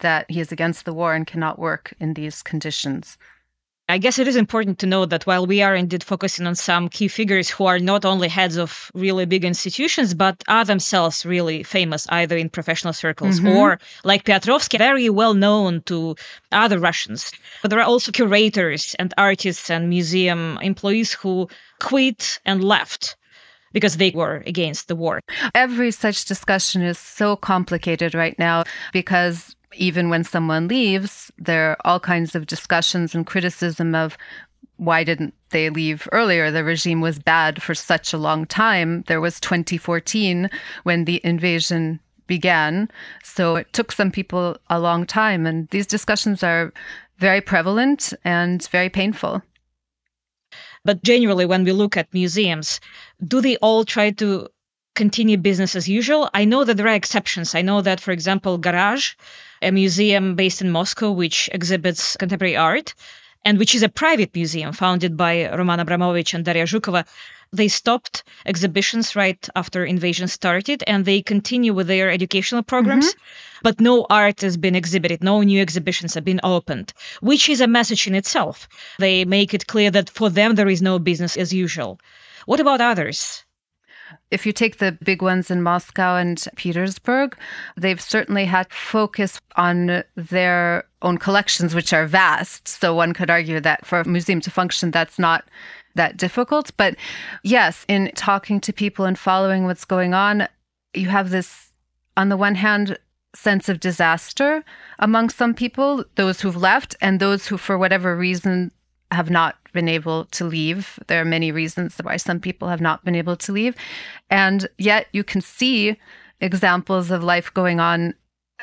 that 0.00 0.30
he 0.30 0.40
is 0.40 0.52
against 0.52 0.84
the 0.84 0.92
war 0.92 1.14
and 1.14 1.26
cannot 1.26 1.58
work 1.58 1.94
in 2.00 2.14
these 2.14 2.42
conditions. 2.42 3.16
I 3.90 3.98
guess 3.98 4.20
it 4.20 4.28
is 4.28 4.36
important 4.36 4.78
to 4.78 4.86
note 4.86 5.10
that 5.10 5.26
while 5.26 5.46
we 5.46 5.62
are 5.62 5.74
indeed 5.74 6.04
focusing 6.04 6.46
on 6.46 6.54
some 6.54 6.88
key 6.88 7.08
figures 7.08 7.50
who 7.50 7.66
are 7.66 7.80
not 7.80 8.04
only 8.04 8.28
heads 8.28 8.56
of 8.56 8.88
really 8.94 9.26
big 9.26 9.44
institutions, 9.44 10.14
but 10.14 10.44
are 10.46 10.64
themselves 10.64 11.26
really 11.26 11.64
famous 11.64 12.06
either 12.10 12.36
in 12.36 12.50
professional 12.50 12.92
circles 12.92 13.40
mm-hmm. 13.40 13.48
or, 13.48 13.80
like 14.04 14.22
Piotrovsky, 14.22 14.78
very 14.78 15.10
well 15.10 15.34
known 15.34 15.82
to 15.86 16.14
other 16.52 16.78
Russians. 16.78 17.32
But 17.62 17.70
there 17.70 17.80
are 17.80 17.90
also 17.92 18.12
curators 18.12 18.94
and 19.00 19.12
artists 19.18 19.70
and 19.70 19.88
museum 19.88 20.56
employees 20.62 21.12
who 21.12 21.48
quit 21.80 22.38
and 22.44 22.62
left 22.62 23.16
because 23.72 23.96
they 23.96 24.10
were 24.10 24.44
against 24.46 24.86
the 24.86 24.94
war. 24.94 25.20
Every 25.52 25.90
such 25.90 26.26
discussion 26.26 26.82
is 26.82 26.98
so 26.98 27.34
complicated 27.34 28.14
right 28.14 28.38
now 28.38 28.62
because 28.92 29.56
even 29.74 30.08
when 30.08 30.24
someone 30.24 30.68
leaves, 30.68 31.30
there 31.38 31.70
are 31.70 31.76
all 31.84 32.00
kinds 32.00 32.34
of 32.34 32.46
discussions 32.46 33.14
and 33.14 33.26
criticism 33.26 33.94
of 33.94 34.16
why 34.76 35.04
didn't 35.04 35.34
they 35.50 35.68
leave 35.68 36.08
earlier? 36.12 36.50
The 36.50 36.64
regime 36.64 37.00
was 37.00 37.18
bad 37.18 37.62
for 37.62 37.74
such 37.74 38.12
a 38.12 38.18
long 38.18 38.46
time. 38.46 39.02
There 39.08 39.20
was 39.20 39.38
2014 39.40 40.48
when 40.84 41.04
the 41.04 41.20
invasion 41.22 42.00
began. 42.26 42.90
So 43.22 43.56
it 43.56 43.72
took 43.72 43.92
some 43.92 44.10
people 44.10 44.56
a 44.70 44.80
long 44.80 45.04
time. 45.04 45.46
And 45.46 45.68
these 45.68 45.86
discussions 45.86 46.42
are 46.42 46.72
very 47.18 47.40
prevalent 47.40 48.14
and 48.24 48.66
very 48.68 48.88
painful. 48.88 49.42
But 50.82 51.02
generally, 51.02 51.44
when 51.44 51.64
we 51.64 51.72
look 51.72 51.96
at 51.98 52.14
museums, 52.14 52.80
do 53.22 53.42
they 53.42 53.56
all 53.58 53.84
try 53.84 54.12
to 54.12 54.48
continue 54.94 55.36
business 55.38 55.76
as 55.76 55.88
usual. 55.88 56.28
I 56.34 56.44
know 56.44 56.64
that 56.64 56.76
there 56.76 56.86
are 56.86 56.94
exceptions. 56.94 57.54
I 57.54 57.62
know 57.62 57.80
that, 57.80 58.00
for 58.00 58.12
example, 58.12 58.58
Garage, 58.58 59.14
a 59.62 59.70
museum 59.70 60.34
based 60.34 60.62
in 60.62 60.70
Moscow 60.70 61.10
which 61.10 61.48
exhibits 61.52 62.16
contemporary 62.16 62.56
art, 62.56 62.94
and 63.44 63.58
which 63.58 63.74
is 63.74 63.82
a 63.82 63.88
private 63.88 64.34
museum 64.34 64.72
founded 64.72 65.16
by 65.16 65.48
Roman 65.50 65.80
Abramovich 65.80 66.34
and 66.34 66.44
Daria 66.44 66.64
Zhukova, 66.64 67.06
they 67.52 67.68
stopped 67.68 68.22
exhibitions 68.46 69.16
right 69.16 69.48
after 69.56 69.84
invasion 69.84 70.28
started 70.28 70.84
and 70.86 71.04
they 71.04 71.20
continue 71.20 71.74
with 71.74 71.88
their 71.88 72.10
educational 72.10 72.62
programs. 72.62 73.08
Mm-hmm. 73.08 73.60
But 73.62 73.80
no 73.80 74.06
art 74.08 74.42
has 74.42 74.56
been 74.56 74.76
exhibited, 74.76 75.22
no 75.22 75.42
new 75.42 75.60
exhibitions 75.60 76.14
have 76.14 76.24
been 76.24 76.40
opened, 76.44 76.92
which 77.20 77.48
is 77.48 77.60
a 77.60 77.66
message 77.66 78.06
in 78.06 78.14
itself. 78.14 78.68
They 78.98 79.24
make 79.24 79.52
it 79.52 79.66
clear 79.66 79.90
that 79.90 80.10
for 80.10 80.30
them 80.30 80.54
there 80.54 80.68
is 80.68 80.80
no 80.80 80.98
business 80.98 81.36
as 81.36 81.52
usual. 81.52 81.98
What 82.46 82.60
about 82.60 82.80
others? 82.80 83.44
If 84.30 84.46
you 84.46 84.52
take 84.52 84.78
the 84.78 84.92
big 84.92 85.22
ones 85.22 85.50
in 85.50 85.62
Moscow 85.62 86.16
and 86.16 86.42
Petersburg, 86.56 87.36
they've 87.76 88.00
certainly 88.00 88.44
had 88.44 88.72
focus 88.72 89.40
on 89.56 90.04
their 90.16 90.84
own 91.02 91.18
collections, 91.18 91.74
which 91.74 91.92
are 91.92 92.06
vast. 92.06 92.68
So 92.68 92.94
one 92.94 93.12
could 93.12 93.30
argue 93.30 93.60
that 93.60 93.86
for 93.86 94.00
a 94.00 94.08
museum 94.08 94.40
to 94.42 94.50
function, 94.50 94.90
that's 94.90 95.18
not 95.18 95.44
that 95.94 96.16
difficult. 96.16 96.70
But 96.76 96.96
yes, 97.42 97.84
in 97.88 98.12
talking 98.14 98.60
to 98.60 98.72
people 98.72 99.04
and 99.04 99.18
following 99.18 99.64
what's 99.64 99.84
going 99.84 100.14
on, 100.14 100.46
you 100.94 101.08
have 101.08 101.30
this, 101.30 101.72
on 102.16 102.28
the 102.28 102.36
one 102.36 102.54
hand, 102.54 102.98
sense 103.34 103.68
of 103.68 103.80
disaster 103.80 104.64
among 104.98 105.30
some 105.30 105.54
people, 105.54 106.04
those 106.16 106.40
who've 106.40 106.56
left, 106.56 106.96
and 107.00 107.20
those 107.20 107.46
who, 107.46 107.56
for 107.56 107.78
whatever 107.78 108.16
reason, 108.16 108.72
have 109.10 109.30
not 109.30 109.56
been 109.72 109.88
able 109.88 110.24
to 110.26 110.44
leave. 110.44 110.98
There 111.06 111.20
are 111.20 111.24
many 111.24 111.52
reasons 111.52 111.98
why 112.02 112.16
some 112.16 112.40
people 112.40 112.68
have 112.68 112.80
not 112.80 113.04
been 113.04 113.14
able 113.14 113.36
to 113.36 113.52
leave. 113.52 113.74
And 114.30 114.68
yet 114.78 115.06
you 115.12 115.24
can 115.24 115.40
see 115.40 115.96
examples 116.40 117.10
of 117.10 117.22
life 117.22 117.52
going 117.52 117.80
on 117.80 118.14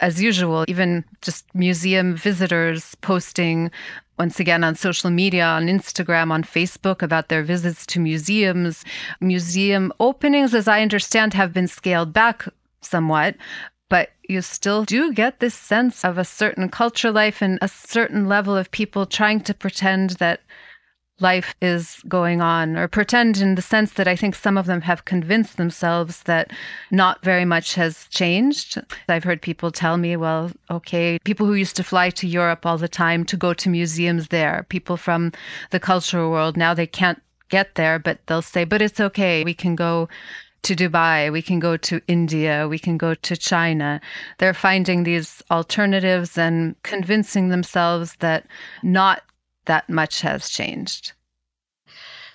as 0.01 0.21
usual, 0.21 0.65
even 0.67 1.03
just 1.21 1.45
museum 1.55 2.15
visitors 2.15 2.95
posting 3.01 3.71
once 4.19 4.39
again 4.39 4.63
on 4.63 4.75
social 4.75 5.09
media, 5.09 5.45
on 5.45 5.67
Instagram, 5.67 6.31
on 6.31 6.43
Facebook 6.43 7.01
about 7.01 7.29
their 7.29 7.43
visits 7.43 7.85
to 7.85 7.99
museums. 7.99 8.83
Museum 9.21 9.93
openings, 9.99 10.53
as 10.53 10.67
I 10.67 10.81
understand, 10.81 11.33
have 11.33 11.53
been 11.53 11.67
scaled 11.67 12.13
back 12.13 12.47
somewhat, 12.81 13.35
you 14.27 14.41
still 14.41 14.83
do 14.83 15.13
get 15.13 15.39
this 15.39 15.55
sense 15.55 16.03
of 16.03 16.17
a 16.17 16.25
certain 16.25 16.69
culture 16.69 17.11
life 17.11 17.41
and 17.41 17.57
a 17.61 17.67
certain 17.67 18.27
level 18.27 18.55
of 18.55 18.71
people 18.71 19.05
trying 19.05 19.41
to 19.41 19.53
pretend 19.53 20.11
that 20.11 20.41
life 21.19 21.55
is 21.61 21.99
going 22.07 22.41
on, 22.41 22.77
or 22.77 22.87
pretend 22.87 23.37
in 23.37 23.55
the 23.55 23.61
sense 23.61 23.93
that 23.93 24.07
I 24.07 24.15
think 24.15 24.35
some 24.35 24.55
of 24.55 24.67
them 24.67 24.81
have 24.81 25.05
convinced 25.05 25.57
themselves 25.57 26.21
that 26.23 26.51
not 26.91 27.23
very 27.23 27.43
much 27.43 27.73
has 27.73 28.05
changed. 28.09 28.79
I've 29.09 29.23
heard 29.23 29.41
people 29.41 29.71
tell 29.71 29.97
me, 29.97 30.15
well, 30.15 30.51
okay, 30.69 31.17
people 31.23 31.47
who 31.47 31.55
used 31.55 31.75
to 31.77 31.83
fly 31.83 32.11
to 32.11 32.27
Europe 32.27 32.67
all 32.67 32.77
the 32.77 32.87
time 32.87 33.25
to 33.25 33.37
go 33.37 33.55
to 33.55 33.69
museums 33.69 34.27
there, 34.27 34.67
people 34.69 34.95
from 34.95 35.31
the 35.71 35.79
cultural 35.79 36.29
world, 36.29 36.55
now 36.55 36.75
they 36.75 36.85
can't 36.85 37.21
get 37.49 37.73
there, 37.75 37.97
but 37.97 38.19
they'll 38.27 38.41
say, 38.43 38.63
but 38.63 38.81
it's 38.81 38.99
okay, 38.99 39.43
we 39.43 39.53
can 39.53 39.75
go 39.75 40.07
to 40.63 40.75
Dubai, 40.75 41.31
we 41.31 41.41
can 41.41 41.59
go 41.59 41.77
to 41.77 42.01
India, 42.07 42.67
we 42.67 42.79
can 42.79 42.97
go 42.97 43.13
to 43.13 43.37
China. 43.37 44.01
They're 44.37 44.53
finding 44.53 45.03
these 45.03 45.41
alternatives 45.49 46.37
and 46.37 46.75
convincing 46.83 47.49
themselves 47.49 48.15
that 48.19 48.45
not 48.83 49.21
that 49.65 49.89
much 49.89 50.21
has 50.21 50.49
changed. 50.49 51.13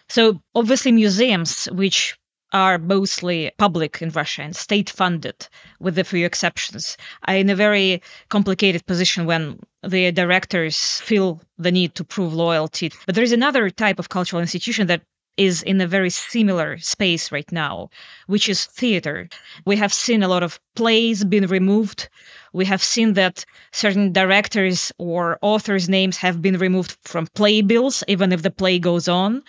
So, 0.08 0.40
obviously, 0.54 0.92
museums, 0.92 1.66
which 1.72 2.18
are 2.52 2.78
mostly 2.78 3.50
public 3.56 4.02
in 4.02 4.10
Russia 4.10 4.42
and 4.42 4.54
state 4.54 4.90
funded, 4.90 5.48
with 5.80 5.98
a 5.98 6.04
few 6.04 6.26
exceptions, 6.26 6.96
are 7.26 7.36
in 7.36 7.48
a 7.48 7.56
very 7.56 8.02
complicated 8.28 8.84
position 8.86 9.24
when 9.24 9.58
the 9.82 10.12
directors 10.12 11.00
feel 11.00 11.40
the 11.56 11.72
need 11.72 11.94
to 11.94 12.04
prove 12.04 12.34
loyalty. 12.34 12.92
But 13.06 13.14
there 13.14 13.24
is 13.24 13.32
another 13.32 13.70
type 13.70 13.98
of 13.98 14.10
cultural 14.10 14.42
institution 14.42 14.86
that 14.88 15.02
is 15.36 15.62
in 15.62 15.80
a 15.80 15.86
very 15.86 16.10
similar 16.10 16.78
space 16.78 17.32
right 17.32 17.50
now, 17.52 17.90
which 18.26 18.48
is 18.48 18.66
theater. 18.66 19.28
We 19.64 19.76
have 19.76 19.92
seen 19.92 20.22
a 20.22 20.28
lot 20.28 20.42
of 20.42 20.60
plays 20.74 21.24
being 21.24 21.46
removed 21.46 22.08
we 22.52 22.66
have 22.66 22.82
seen 22.82 23.14
that 23.14 23.44
certain 23.72 24.12
directors 24.12 24.92
or 24.98 25.38
authors' 25.40 25.88
names 25.88 26.18
have 26.18 26.42
been 26.42 26.58
removed 26.58 26.96
from 27.02 27.26
playbills, 27.28 28.04
even 28.08 28.30
if 28.32 28.42
the 28.42 28.50
play 28.50 28.78
goes 28.78 29.08
on, 29.08 29.42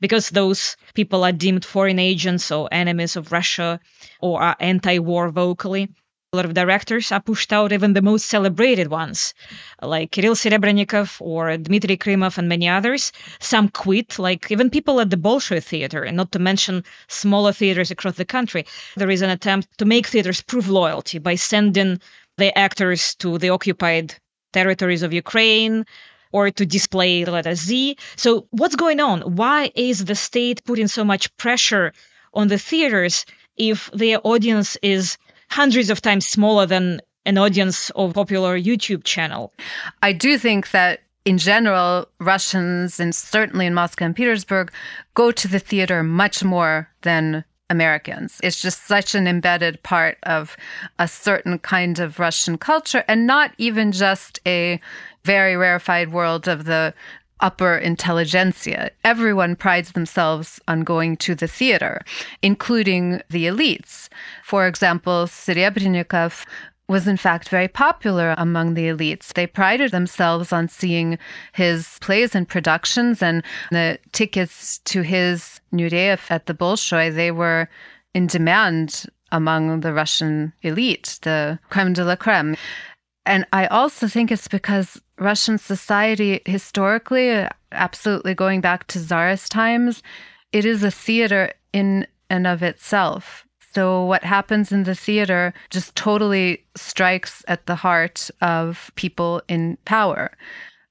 because 0.00 0.28
those 0.28 0.76
people 0.94 1.24
are 1.24 1.32
deemed 1.32 1.64
foreign 1.64 1.98
agents 1.98 2.50
or 2.50 2.68
enemies 2.70 3.16
of 3.16 3.32
Russia 3.32 3.80
or 4.20 4.42
are 4.42 4.56
anti 4.60 4.98
war 4.98 5.30
vocally. 5.30 5.88
A 6.32 6.36
lot 6.36 6.44
of 6.44 6.54
directors 6.54 7.10
are 7.10 7.20
pushed 7.20 7.52
out, 7.52 7.72
even 7.72 7.92
the 7.92 8.00
most 8.00 8.26
celebrated 8.26 8.86
ones, 8.86 9.34
like 9.82 10.12
Kirill 10.12 10.36
Serebrennikov 10.36 11.20
or 11.20 11.56
Dmitry 11.56 11.96
Krymov 11.96 12.38
and 12.38 12.48
many 12.48 12.68
others. 12.68 13.10
Some 13.40 13.68
quit, 13.68 14.16
like 14.16 14.48
even 14.48 14.70
people 14.70 15.00
at 15.00 15.10
the 15.10 15.16
Bolshoi 15.16 15.60
Theater, 15.60 16.04
and 16.04 16.16
not 16.16 16.30
to 16.30 16.38
mention 16.38 16.84
smaller 17.08 17.52
theaters 17.52 17.90
across 17.90 18.14
the 18.14 18.24
country. 18.24 18.64
There 18.94 19.10
is 19.10 19.22
an 19.22 19.30
attempt 19.30 19.76
to 19.78 19.84
make 19.84 20.06
theaters 20.06 20.40
prove 20.40 20.68
loyalty 20.68 21.18
by 21.18 21.34
sending 21.34 22.00
the 22.38 22.56
actors 22.56 23.16
to 23.16 23.36
the 23.36 23.50
occupied 23.50 24.14
territories 24.52 25.02
of 25.02 25.12
Ukraine 25.12 25.84
or 26.30 26.52
to 26.52 26.64
display 26.64 27.24
the 27.24 27.32
letter 27.32 27.56
Z. 27.56 27.96
So, 28.14 28.46
what's 28.50 28.76
going 28.76 29.00
on? 29.00 29.22
Why 29.22 29.72
is 29.74 30.04
the 30.04 30.14
state 30.14 30.62
putting 30.62 30.86
so 30.86 31.02
much 31.02 31.36
pressure 31.38 31.92
on 32.32 32.46
the 32.46 32.58
theaters 32.58 33.26
if 33.56 33.90
their 33.92 34.20
audience 34.22 34.76
is 34.80 35.18
hundreds 35.50 35.90
of 35.90 36.00
times 36.00 36.26
smaller 36.26 36.66
than 36.66 37.00
an 37.26 37.38
audience 37.38 37.90
of 37.90 38.14
popular 38.14 38.58
YouTube 38.58 39.04
channel? 39.04 39.52
I 40.02 40.12
do 40.12 40.38
think 40.38 40.70
that 40.70 41.00
in 41.24 41.38
general, 41.38 42.08
Russians, 42.18 42.98
and 42.98 43.14
certainly 43.14 43.66
in 43.66 43.74
Moscow 43.74 44.06
and 44.06 44.16
Petersburg, 44.16 44.72
go 45.14 45.30
to 45.30 45.48
the 45.48 45.58
theater 45.58 46.02
much 46.02 46.42
more 46.42 46.88
than 47.02 47.44
Americans. 47.68 48.40
It's 48.42 48.60
just 48.60 48.86
such 48.86 49.14
an 49.14 49.28
embedded 49.28 49.82
part 49.82 50.18
of 50.24 50.56
a 50.98 51.06
certain 51.06 51.58
kind 51.58 51.98
of 51.98 52.18
Russian 52.18 52.58
culture, 52.58 53.04
and 53.06 53.26
not 53.26 53.52
even 53.58 53.92
just 53.92 54.40
a 54.46 54.80
very 55.24 55.56
rarefied 55.56 56.12
world 56.12 56.48
of 56.48 56.64
the 56.64 56.94
upper 57.40 57.76
intelligentsia. 57.76 58.90
Everyone 59.04 59.56
prides 59.56 59.92
themselves 59.92 60.60
on 60.68 60.82
going 60.82 61.16
to 61.18 61.34
the 61.34 61.48
theater, 61.48 62.02
including 62.42 63.22
the 63.30 63.46
elites. 63.46 64.08
For 64.44 64.66
example, 64.66 65.26
Serebrennikov 65.26 66.44
was 66.90 67.06
in 67.06 67.16
fact 67.16 67.48
very 67.48 67.68
popular 67.68 68.34
among 68.36 68.74
the 68.74 68.88
elites. 68.88 69.32
They 69.32 69.46
prided 69.46 69.92
themselves 69.92 70.52
on 70.52 70.66
seeing 70.66 71.18
his 71.52 71.98
plays 72.00 72.34
and 72.34 72.48
productions, 72.48 73.22
and 73.22 73.44
the 73.70 73.98
tickets 74.10 74.78
to 74.86 75.02
his 75.02 75.60
Nureyev 75.72 76.30
at 76.30 76.46
the 76.46 76.54
Bolshoi, 76.54 77.14
they 77.14 77.30
were 77.30 77.68
in 78.12 78.26
demand 78.26 79.06
among 79.30 79.80
the 79.80 79.92
Russian 79.92 80.52
elite, 80.62 81.20
the 81.22 81.60
creme 81.70 81.92
de 81.92 82.04
la 82.04 82.16
creme. 82.16 82.56
And 83.26 83.46
I 83.52 83.66
also 83.66 84.08
think 84.08 84.30
it's 84.30 84.48
because 84.48 85.00
Russian 85.18 85.58
society, 85.58 86.40
historically, 86.46 87.46
absolutely 87.72 88.34
going 88.34 88.60
back 88.60 88.86
to 88.88 88.98
Tsarist 88.98 89.52
times, 89.52 90.02
it 90.52 90.64
is 90.64 90.82
a 90.82 90.90
theater 90.90 91.52
in 91.72 92.06
and 92.28 92.46
of 92.46 92.62
itself. 92.62 93.46
So, 93.72 94.04
what 94.04 94.24
happens 94.24 94.72
in 94.72 94.82
the 94.82 94.94
theater 94.94 95.54
just 95.68 95.94
totally 95.94 96.64
strikes 96.76 97.44
at 97.46 97.66
the 97.66 97.76
heart 97.76 98.30
of 98.40 98.90
people 98.96 99.42
in 99.48 99.78
power. 99.84 100.32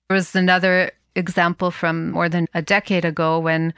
There 0.08 0.16
was 0.16 0.34
another 0.34 0.92
example 1.16 1.72
from 1.72 2.12
more 2.12 2.30
than 2.30 2.48
a 2.54 2.62
decade 2.62 3.04
ago 3.04 3.40
when 3.40 3.74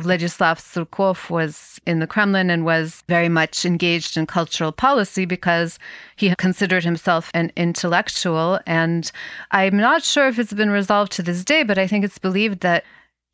Vladislav 0.00 0.58
Surkov 0.58 1.30
was 1.30 1.80
in 1.86 1.98
the 2.00 2.06
Kremlin 2.06 2.50
and 2.50 2.64
was 2.64 3.02
very 3.08 3.28
much 3.28 3.64
engaged 3.64 4.16
in 4.16 4.26
cultural 4.26 4.72
policy 4.72 5.24
because 5.24 5.78
he 6.16 6.34
considered 6.36 6.84
himself 6.84 7.30
an 7.34 7.52
intellectual. 7.56 8.60
And 8.66 9.10
I'm 9.50 9.76
not 9.76 10.02
sure 10.02 10.28
if 10.28 10.38
it's 10.38 10.52
been 10.52 10.70
resolved 10.70 11.12
to 11.12 11.22
this 11.22 11.44
day, 11.44 11.62
but 11.62 11.78
I 11.78 11.86
think 11.86 12.04
it's 12.04 12.18
believed 12.18 12.60
that 12.60 12.84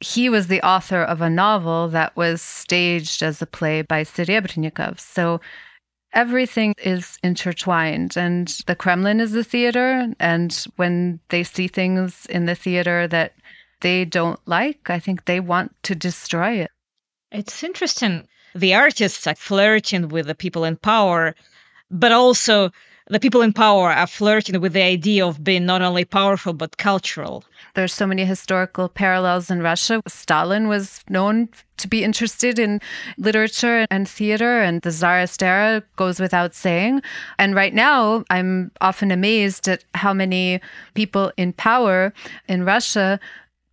he 0.00 0.28
was 0.28 0.48
the 0.48 0.60
author 0.66 1.02
of 1.02 1.20
a 1.20 1.30
novel 1.30 1.88
that 1.88 2.14
was 2.16 2.42
staged 2.42 3.22
as 3.22 3.40
a 3.40 3.46
play 3.46 3.82
by 3.82 4.02
Serebrennikov. 4.02 5.00
So 5.00 5.40
everything 6.12 6.74
is 6.78 7.18
intertwined, 7.22 8.16
and 8.16 8.48
the 8.66 8.74
Kremlin 8.74 9.20
is 9.20 9.32
the 9.32 9.44
theater. 9.44 10.12
And 10.20 10.52
when 10.76 11.20
they 11.30 11.42
see 11.42 11.68
things 11.68 12.26
in 12.26 12.46
the 12.46 12.54
theater 12.54 13.06
that 13.08 13.34
they 13.80 14.04
don't 14.04 14.40
like, 14.46 14.90
I 14.90 14.98
think 14.98 15.24
they 15.24 15.40
want 15.40 15.74
to 15.84 15.94
destroy 15.94 16.60
it. 16.60 16.70
It's 17.30 17.62
interesting. 17.62 18.26
The 18.54 18.74
artists 18.74 19.26
are 19.26 19.34
flirting 19.34 20.08
with 20.08 20.26
the 20.26 20.34
people 20.34 20.64
in 20.64 20.76
power, 20.76 21.34
but 21.90 22.12
also 22.12 22.70
the 23.08 23.20
people 23.20 23.42
in 23.42 23.52
power 23.52 23.92
are 23.92 24.06
flirting 24.06 24.60
with 24.60 24.72
the 24.72 24.82
idea 24.82 25.24
of 25.24 25.44
being 25.44 25.64
not 25.64 25.80
only 25.80 26.04
powerful 26.04 26.52
but 26.52 26.76
cultural. 26.76 27.44
There's 27.74 27.92
so 27.92 28.06
many 28.06 28.24
historical 28.24 28.88
parallels 28.88 29.50
in 29.50 29.62
Russia. 29.62 30.00
Stalin 30.08 30.66
was 30.66 31.04
known 31.08 31.48
to 31.76 31.86
be 31.86 32.02
interested 32.02 32.58
in 32.58 32.80
literature 33.18 33.86
and 33.90 34.08
theater, 34.08 34.60
and 34.60 34.82
the 34.82 34.90
Tsarist 34.90 35.42
era 35.42 35.82
goes 35.96 36.18
without 36.18 36.54
saying. 36.54 37.02
And 37.38 37.54
right 37.54 37.74
now, 37.74 38.24
I'm 38.30 38.72
often 38.80 39.12
amazed 39.12 39.68
at 39.68 39.84
how 39.94 40.12
many 40.12 40.60
people 40.94 41.30
in 41.36 41.52
power 41.52 42.12
in 42.48 42.64
Russia 42.64 43.20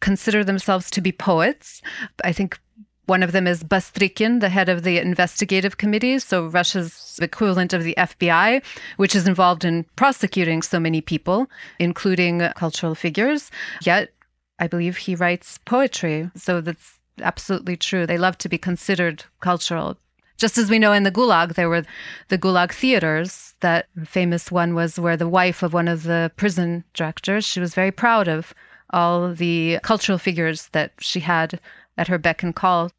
consider 0.03 0.43
themselves 0.43 0.91
to 0.91 1.01
be 1.01 1.13
poets. 1.13 1.81
I 2.23 2.33
think 2.33 2.59
one 3.05 3.23
of 3.23 3.31
them 3.31 3.47
is 3.47 3.63
Bastrykin, 3.63 4.41
the 4.41 4.49
head 4.49 4.69
of 4.69 4.83
the 4.83 4.97
investigative 4.97 5.77
committee, 5.77 6.19
so 6.19 6.47
Russia's 6.47 7.19
equivalent 7.21 7.71
of 7.73 7.83
the 7.83 7.95
FBI, 7.97 8.61
which 8.97 9.15
is 9.15 9.27
involved 9.27 9.63
in 9.65 9.85
prosecuting 9.95 10.61
so 10.61 10.79
many 10.79 11.01
people, 11.01 11.49
including 11.79 12.39
cultural 12.55 12.95
figures. 12.95 13.49
Yet, 13.81 14.13
I 14.59 14.67
believe 14.67 14.97
he 14.97 15.15
writes 15.15 15.57
poetry. 15.65 16.29
So 16.35 16.61
that's 16.61 16.99
absolutely 17.21 17.77
true. 17.77 18.05
They 18.05 18.17
love 18.17 18.37
to 18.39 18.49
be 18.49 18.57
considered 18.57 19.23
cultural. 19.39 19.97
Just 20.37 20.57
as 20.57 20.69
we 20.69 20.79
know 20.79 20.91
in 20.91 21.03
the 21.03 21.11
Gulag, 21.11 21.55
there 21.55 21.69
were 21.69 21.85
the 22.27 22.37
Gulag 22.37 22.71
theaters. 22.73 23.53
That 23.61 23.87
famous 24.05 24.51
one 24.51 24.75
was 24.75 24.99
where 24.99 25.17
the 25.17 25.29
wife 25.29 25.63
of 25.63 25.73
one 25.73 25.87
of 25.87 26.03
the 26.03 26.31
prison 26.35 26.83
directors, 26.93 27.45
she 27.45 27.61
was 27.61 27.73
very 27.73 27.91
proud 27.91 28.27
of 28.27 28.53
all 28.93 29.33
the 29.33 29.79
cultural 29.83 30.17
figures 30.17 30.69
that 30.71 30.93
she 30.99 31.19
had 31.19 31.59
at 31.97 32.07
her 32.07 32.17
beck 32.17 32.43
and 32.43 32.55
call. 32.55 32.91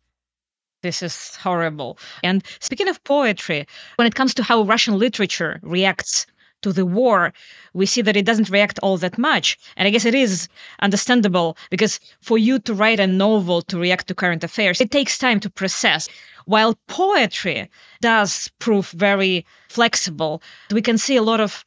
This 0.82 1.02
is 1.02 1.36
horrible. 1.36 1.98
And 2.22 2.44
speaking 2.60 2.88
of 2.88 3.02
poetry, 3.04 3.66
when 3.96 4.06
it 4.06 4.14
comes 4.14 4.34
to 4.34 4.42
how 4.42 4.62
Russian 4.62 4.98
literature 4.98 5.60
reacts 5.62 6.26
to 6.60 6.72
the 6.72 6.84
war, 6.84 7.32
we 7.72 7.86
see 7.86 8.02
that 8.02 8.16
it 8.16 8.24
doesn't 8.26 8.50
react 8.50 8.78
all 8.82 8.98
that 8.98 9.16
much. 9.16 9.58
And 9.76 9.86
I 9.86 9.90
guess 9.90 10.04
it 10.04 10.14
is 10.14 10.48
understandable 10.80 11.56
because 11.70 12.00
for 12.20 12.38
you 12.38 12.58
to 12.60 12.74
write 12.74 13.00
a 13.00 13.06
novel 13.06 13.62
to 13.62 13.78
react 13.78 14.08
to 14.08 14.14
current 14.14 14.44
affairs, 14.44 14.80
it 14.80 14.90
takes 14.90 15.16
time 15.16 15.40
to 15.40 15.50
process. 15.50 16.08
While 16.46 16.78
poetry 16.86 17.70
does 18.00 18.50
prove 18.58 18.90
very 18.90 19.46
flexible, 19.68 20.42
we 20.70 20.82
can 20.82 20.98
see 20.98 21.16
a 21.16 21.22
lot 21.22 21.40
of 21.40 21.64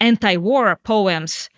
anti 0.00 0.36
war 0.36 0.78
poems 0.84 1.48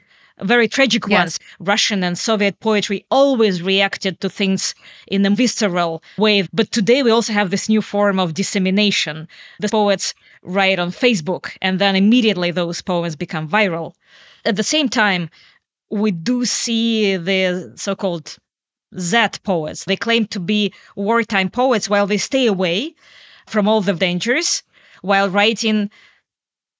very 0.42 0.68
tragic 0.68 1.04
yes. 1.08 1.18
ones. 1.18 1.40
Russian 1.58 2.04
and 2.04 2.18
Soviet 2.18 2.60
poetry 2.60 3.06
always 3.10 3.62
reacted 3.62 4.20
to 4.20 4.28
things 4.28 4.74
in 5.06 5.24
a 5.24 5.30
visceral 5.30 6.02
way. 6.18 6.46
But 6.52 6.70
today 6.72 7.02
we 7.02 7.10
also 7.10 7.32
have 7.32 7.50
this 7.50 7.68
new 7.68 7.80
form 7.80 8.18
of 8.18 8.34
dissemination. 8.34 9.28
The 9.60 9.68
poets 9.68 10.14
write 10.42 10.78
on 10.78 10.90
Facebook, 10.90 11.56
and 11.62 11.78
then 11.78 11.96
immediately 11.96 12.50
those 12.50 12.82
poems 12.82 13.16
become 13.16 13.48
viral. 13.48 13.94
At 14.44 14.56
the 14.56 14.62
same 14.62 14.88
time, 14.88 15.30
we 15.90 16.10
do 16.10 16.44
see 16.44 17.16
the 17.16 17.72
so 17.76 17.94
called 17.94 18.36
Z 18.98 19.26
poets. 19.42 19.84
They 19.84 19.96
claim 19.96 20.26
to 20.26 20.40
be 20.40 20.72
wartime 20.96 21.50
poets 21.50 21.88
while 21.88 22.06
they 22.06 22.18
stay 22.18 22.46
away 22.46 22.94
from 23.46 23.68
all 23.68 23.80
the 23.80 23.94
dangers 23.94 24.62
while 25.02 25.30
writing, 25.30 25.90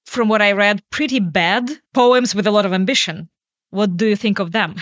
from 0.04 0.28
what 0.28 0.42
I 0.42 0.52
read, 0.52 0.82
pretty 0.90 1.20
bad 1.20 1.70
poems 1.94 2.34
with 2.34 2.46
a 2.46 2.50
lot 2.50 2.66
of 2.66 2.72
ambition. 2.72 3.28
What 3.70 3.96
do 3.96 4.06
you 4.06 4.16
think 4.16 4.38
of 4.38 4.52
them? 4.52 4.76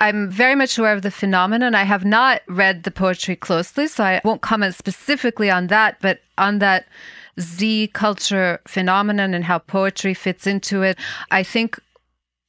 I'm 0.00 0.30
very 0.30 0.54
much 0.54 0.78
aware 0.78 0.94
of 0.94 1.02
the 1.02 1.10
phenomenon. 1.10 1.74
I 1.74 1.82
have 1.82 2.04
not 2.04 2.40
read 2.48 2.84
the 2.84 2.90
poetry 2.90 3.36
closely, 3.36 3.86
so 3.86 4.02
I 4.02 4.20
won't 4.24 4.40
comment 4.40 4.74
specifically 4.74 5.50
on 5.50 5.66
that, 5.66 5.98
but 6.00 6.20
on 6.38 6.58
that 6.60 6.86
Z 7.38 7.90
culture 7.92 8.60
phenomenon 8.66 9.34
and 9.34 9.44
how 9.44 9.58
poetry 9.58 10.14
fits 10.14 10.46
into 10.46 10.82
it. 10.82 10.98
I 11.30 11.42
think 11.42 11.78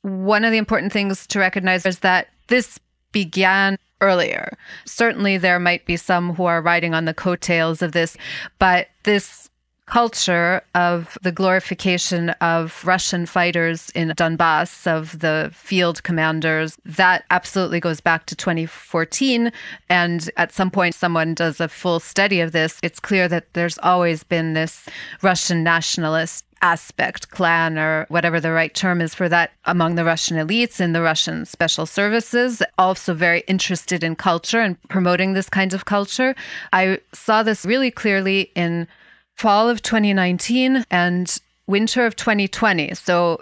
one 0.01 0.45
of 0.45 0.51
the 0.51 0.57
important 0.57 0.93
things 0.93 1.27
to 1.27 1.39
recognize 1.39 1.85
is 1.85 1.99
that 1.99 2.29
this 2.47 2.79
began 3.11 3.77
earlier. 3.99 4.57
Certainly, 4.85 5.37
there 5.37 5.59
might 5.59 5.85
be 5.85 5.97
some 5.97 6.33
who 6.35 6.45
are 6.45 6.61
riding 6.61 6.93
on 6.93 7.05
the 7.05 7.13
coattails 7.13 7.81
of 7.81 7.91
this, 7.91 8.17
but 8.59 8.87
this 9.03 9.49
culture 9.91 10.61
of 10.73 11.17
the 11.21 11.33
glorification 11.33 12.29
of 12.39 12.81
Russian 12.85 13.25
fighters 13.25 13.89
in 13.89 14.07
Donbass, 14.11 14.87
of 14.87 15.19
the 15.19 15.51
field 15.53 16.01
commanders, 16.03 16.77
that 16.85 17.25
absolutely 17.29 17.81
goes 17.81 17.99
back 17.99 18.25
to 18.27 18.35
2014. 18.35 19.51
And 19.89 20.31
at 20.37 20.53
some 20.53 20.71
point, 20.71 20.95
someone 20.95 21.33
does 21.33 21.59
a 21.59 21.67
full 21.67 21.99
study 21.99 22.39
of 22.39 22.53
this. 22.53 22.79
It's 22.81 23.01
clear 23.01 23.27
that 23.27 23.53
there's 23.53 23.77
always 23.79 24.23
been 24.23 24.53
this 24.53 24.87
Russian 25.21 25.61
nationalist 25.61 26.45
aspect, 26.61 27.31
clan, 27.31 27.77
or 27.77 28.05
whatever 28.07 28.39
the 28.39 28.51
right 28.51 28.73
term 28.73 29.01
is 29.01 29.13
for 29.13 29.27
that, 29.27 29.51
among 29.65 29.95
the 29.95 30.05
Russian 30.05 30.37
elites 30.37 30.79
in 30.79 30.93
the 30.93 31.01
Russian 31.01 31.45
special 31.45 31.85
services, 31.85 32.63
also 32.77 33.13
very 33.13 33.41
interested 33.41 34.05
in 34.05 34.15
culture 34.15 34.61
and 34.61 34.81
promoting 34.83 35.33
this 35.33 35.49
kind 35.49 35.73
of 35.73 35.83
culture. 35.83 36.33
I 36.71 36.99
saw 37.11 37.43
this 37.43 37.65
really 37.65 37.91
clearly 37.91 38.51
in 38.55 38.87
fall 39.35 39.69
of 39.69 39.81
2019 39.81 40.85
and 40.91 41.37
winter 41.67 42.05
of 42.05 42.15
2020. 42.15 42.93
So, 42.95 43.41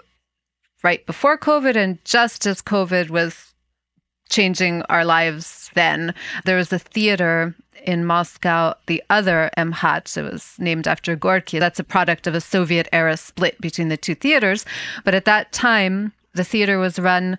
right 0.82 1.04
before 1.06 1.36
COVID 1.36 1.76
and 1.76 2.02
just 2.04 2.46
as 2.46 2.62
COVID 2.62 3.10
was 3.10 3.54
changing 4.28 4.82
our 4.82 5.04
lives 5.04 5.70
then, 5.74 6.14
there 6.44 6.56
was 6.56 6.72
a 6.72 6.78
theater 6.78 7.54
in 7.86 8.04
Moscow, 8.04 8.74
the 8.86 9.02
other 9.10 9.50
MHAT. 9.56 10.16
It 10.16 10.32
was 10.32 10.54
named 10.58 10.86
after 10.86 11.16
Gorky. 11.16 11.58
That's 11.58 11.78
a 11.80 11.84
product 11.84 12.26
of 12.26 12.34
a 12.34 12.40
Soviet 12.40 12.88
era 12.92 13.16
split 13.16 13.60
between 13.60 13.88
the 13.88 13.96
two 13.96 14.14
theaters. 14.14 14.64
But 15.04 15.14
at 15.14 15.24
that 15.24 15.52
time, 15.52 16.12
the 16.34 16.44
theater 16.44 16.78
was 16.78 16.98
run 16.98 17.38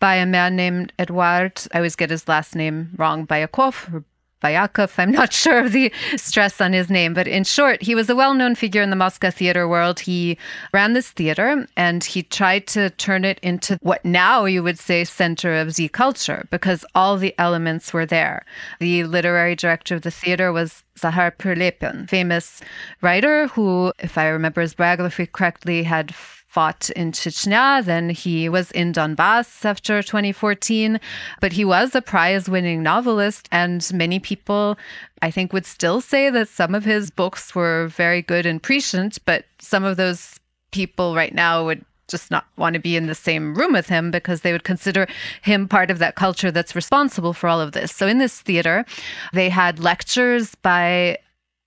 by 0.00 0.16
a 0.16 0.26
man 0.26 0.56
named 0.56 0.92
Eduard. 0.98 1.62
I 1.72 1.78
always 1.78 1.96
get 1.96 2.10
his 2.10 2.28
last 2.28 2.54
name 2.54 2.90
wrong, 2.96 3.26
Boyakov 3.26 3.94
or 3.94 4.04
Boyakov. 4.44 4.98
I'm 4.98 5.10
not 5.10 5.32
sure 5.42 5.64
of 5.64 5.72
the 5.72 5.92
stress 6.16 6.60
on 6.60 6.72
his 6.72 6.90
name, 6.90 7.14
but 7.14 7.26
in 7.26 7.44
short, 7.44 7.82
he 7.82 7.94
was 7.94 8.10
a 8.10 8.16
well 8.16 8.34
known 8.34 8.54
figure 8.54 8.82
in 8.82 8.90
the 8.90 8.96
Moscow 8.96 9.30
theater 9.30 9.66
world. 9.66 10.00
He 10.00 10.36
ran 10.72 10.92
this 10.92 11.10
theater 11.10 11.66
and 11.76 12.04
he 12.04 12.22
tried 12.22 12.66
to 12.68 12.90
turn 12.90 13.24
it 13.24 13.38
into 13.42 13.78
what 13.80 14.04
now 14.04 14.44
you 14.44 14.62
would 14.62 14.78
say 14.78 15.04
center 15.04 15.54
of 15.54 15.72
Z 15.72 15.88
culture 15.88 16.46
because 16.50 16.84
all 16.94 17.16
the 17.16 17.34
elements 17.38 17.92
were 17.92 18.06
there. 18.06 18.44
The 18.80 19.04
literary 19.04 19.56
director 19.56 19.94
of 19.94 20.02
the 20.02 20.10
theater 20.10 20.52
was 20.52 20.82
Zakhar 20.98 21.36
Prilepin, 21.36 22.08
famous 22.08 22.60
writer 23.00 23.48
who, 23.48 23.92
if 23.98 24.16
I 24.18 24.28
remember 24.28 24.60
his 24.60 24.74
biography 24.74 25.26
correctly, 25.26 25.82
had 25.82 26.14
fought 26.54 26.88
in 26.90 27.10
Chechnya. 27.10 27.84
Then 27.84 28.10
he 28.10 28.48
was 28.48 28.70
in 28.70 28.92
Donbass 28.92 29.64
after 29.64 30.02
2014. 30.02 31.00
But 31.40 31.52
he 31.52 31.64
was 31.64 31.94
a 31.94 32.00
prize 32.00 32.48
winning 32.48 32.82
novelist, 32.82 33.48
and 33.50 33.80
many 33.92 34.20
people, 34.20 34.78
I 35.20 35.30
think, 35.30 35.52
would 35.52 35.66
still 35.66 36.00
say 36.00 36.30
that 36.30 36.48
some 36.48 36.74
of 36.74 36.84
his 36.84 37.10
books 37.10 37.54
were 37.54 37.88
very 37.88 38.22
good 38.22 38.46
and 38.46 38.62
prescient, 38.62 39.18
but 39.26 39.44
some 39.58 39.82
of 39.82 39.96
those 39.96 40.38
people 40.70 41.16
right 41.16 41.34
now 41.34 41.64
would 41.64 41.84
just 42.06 42.30
not 42.30 42.44
want 42.56 42.74
to 42.74 42.80
be 42.80 42.96
in 42.96 43.06
the 43.06 43.14
same 43.14 43.54
room 43.54 43.72
with 43.72 43.88
him 43.88 44.10
because 44.10 44.42
they 44.42 44.52
would 44.52 44.64
consider 44.64 45.06
him 45.42 45.66
part 45.66 45.90
of 45.90 45.98
that 45.98 46.14
culture 46.14 46.50
that's 46.50 46.76
responsible 46.76 47.32
for 47.32 47.48
all 47.48 47.60
of 47.60 47.72
this. 47.72 47.90
So 47.92 48.06
in 48.06 48.18
this 48.18 48.40
theater, 48.42 48.84
they 49.32 49.48
had 49.48 49.78
lectures 49.80 50.54
by 50.56 51.18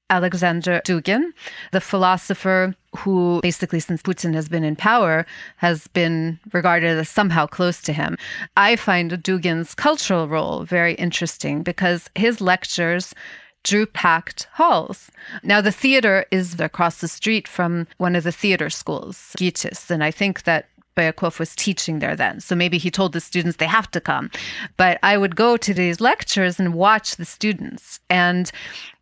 Alexander 0.10 0.82
Dugin, 0.86 1.32
the 1.72 1.82
philosopher 1.82 2.76
who 2.98 3.40
basically 3.42 3.80
since 3.80 4.02
Putin 4.02 4.34
has 4.34 4.48
been 4.50 4.64
in 4.64 4.76
power 4.76 5.26
has 5.58 5.88
been 5.90 6.40
regarded 6.54 6.98
as 6.98 7.10
somehow 7.10 7.46
close 7.46 7.82
to 7.82 7.94
him. 7.94 8.18
I 8.56 8.76
find 8.76 9.12
Dugin's 9.12 9.76
cultural 9.76 10.28
role 10.28 10.64
very 10.64 10.94
interesting 10.96 11.62
because 11.62 12.10
his 12.16 12.42
lectures 12.42 13.14
drew 13.64 13.86
packed 13.86 14.48
halls. 14.54 15.12
Now 15.44 15.60
the 15.62 15.72
theater 15.72 16.26
is 16.32 16.60
across 16.60 17.02
the 17.02 17.08
street 17.08 17.48
from 17.48 17.88
one 17.98 18.16
of 18.16 18.24
the 18.24 18.32
theater 18.32 18.70
schools, 18.70 19.36
Gitis, 19.38 19.90
and 19.90 20.04
I 20.04 20.12
think 20.12 20.44
that 20.44 20.70
Boyakov 20.96 21.38
was 21.38 21.56
teaching 21.56 22.00
there 22.00 22.16
then. 22.16 22.40
So 22.40 22.56
maybe 22.56 22.78
he 22.78 22.90
told 22.90 23.14
the 23.14 23.20
students 23.20 23.58
they 23.58 23.68
have 23.68 23.92
to 23.92 24.02
come. 24.02 24.32
But 24.78 24.98
I 25.04 25.18
would 25.18 25.36
go 25.36 25.56
to 25.56 25.74
these 25.74 26.02
lectures 26.02 26.60
and 26.60 26.74
watch 26.74 27.18
the 27.18 27.26
students. 27.26 28.00
And 28.10 28.52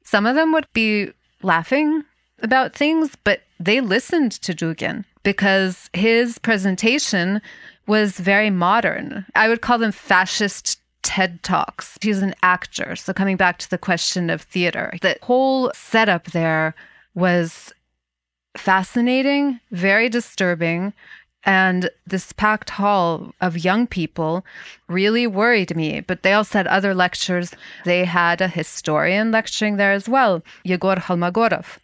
some 0.06 0.26
of 0.26 0.36
them 0.36 0.54
would 0.54 0.68
be 0.72 1.12
laughing 1.41 2.04
about 2.41 2.74
things, 2.74 3.18
but 3.24 3.41
they 3.60 3.82
listened 3.82 4.32
to 4.32 4.54
Dugin 4.54 5.04
because 5.24 5.89
his 5.94 6.38
presentation 6.39 7.41
was 7.88 8.20
very 8.20 8.50
modern. 8.50 9.26
I 9.36 9.50
would 9.50 9.62
call 9.62 9.78
them 9.78 9.91
fascist 9.91 10.80
TED 11.02 11.44
Talks. 11.44 11.98
He's 12.02 12.22
an 12.22 12.34
actor. 12.41 12.96
So, 12.96 13.13
coming 13.13 13.38
back 13.38 13.58
to 13.60 13.70
the 13.70 13.78
question 13.78 14.30
of 14.30 14.41
theater, 14.41 14.94
the 15.02 15.18
whole 15.22 15.72
setup 15.74 16.26
there 16.32 16.74
was 17.13 17.74
fascinating, 18.58 19.60
very 19.72 20.10
disturbing, 20.10 20.94
And 21.45 21.89
this 22.08 22.31
packed 22.34 22.71
hall 22.71 23.34
of 23.39 23.63
young 23.63 23.86
people 23.86 24.43
really 24.88 25.27
worried 25.27 25.75
me. 25.75 26.01
But 26.01 26.23
they 26.23 26.34
also 26.34 26.60
had 26.60 26.67
other 26.67 26.93
lectures. 26.95 27.53
They 27.84 28.05
had 28.05 28.41
a 28.41 28.47
historian 28.47 29.31
lecturing 29.31 29.77
there 29.77 29.93
as 29.93 30.10
well, 30.10 30.41
Yegor 30.63 30.95
Kholmogorov. 30.95 31.77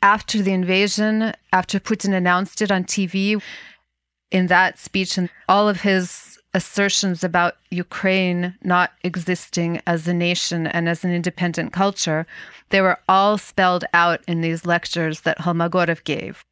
After 0.00 0.40
the 0.40 0.52
invasion, 0.52 1.34
after 1.52 1.80
Putin 1.80 2.14
announced 2.14 2.62
it 2.62 2.70
on 2.70 2.84
TV, 2.84 3.42
in 4.30 4.46
that 4.46 4.78
speech 4.78 5.18
and 5.18 5.30
all 5.48 5.68
of 5.68 5.80
his 5.80 6.38
assertions 6.54 7.22
about 7.22 7.56
Ukraine 7.70 8.54
not 8.62 8.92
existing 9.02 9.80
as 9.86 10.08
a 10.08 10.14
nation 10.14 10.66
and 10.66 10.88
as 10.88 11.04
an 11.04 11.12
independent 11.12 11.72
culture, 11.72 12.26
they 12.70 12.80
were 12.80 12.98
all 13.08 13.38
spelled 13.38 13.84
out 13.92 14.20
in 14.26 14.40
these 14.40 14.66
lectures 14.66 15.22
that 15.22 15.38
Holmogorov 15.38 16.04
gave. 16.04 16.44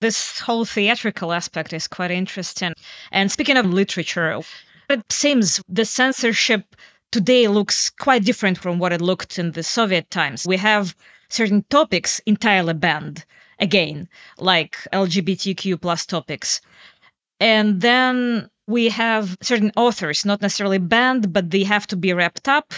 This 0.00 0.40
whole 0.40 0.66
theatrical 0.66 1.32
aspect 1.32 1.72
is 1.72 1.88
quite 1.88 2.10
interesting. 2.10 2.74
And 3.10 3.32
speaking 3.32 3.56
of 3.56 3.64
literature, 3.64 4.42
it 4.90 5.10
seems 5.10 5.62
the 5.68 5.86
censorship 5.86 6.76
today 7.10 7.48
looks 7.48 7.88
quite 7.88 8.24
different 8.24 8.58
from 8.58 8.78
what 8.78 8.92
it 8.92 9.00
looked 9.00 9.38
in 9.38 9.52
the 9.52 9.62
Soviet 9.62 10.10
times. 10.10 10.46
We 10.46 10.58
have 10.58 10.94
certain 11.30 11.64
topics 11.70 12.20
entirely 12.26 12.74
banned 12.74 13.24
again, 13.58 14.08
like 14.38 14.76
LGBTQ 14.92 15.80
plus 15.80 16.04
topics. 16.04 16.60
And 17.40 17.80
then 17.80 18.50
we 18.66 18.90
have 18.90 19.36
certain 19.40 19.72
authors, 19.76 20.26
not 20.26 20.42
necessarily 20.42 20.78
banned, 20.78 21.32
but 21.32 21.50
they 21.50 21.64
have 21.64 21.86
to 21.86 21.96
be 21.96 22.12
wrapped 22.12 22.48
up 22.48 22.74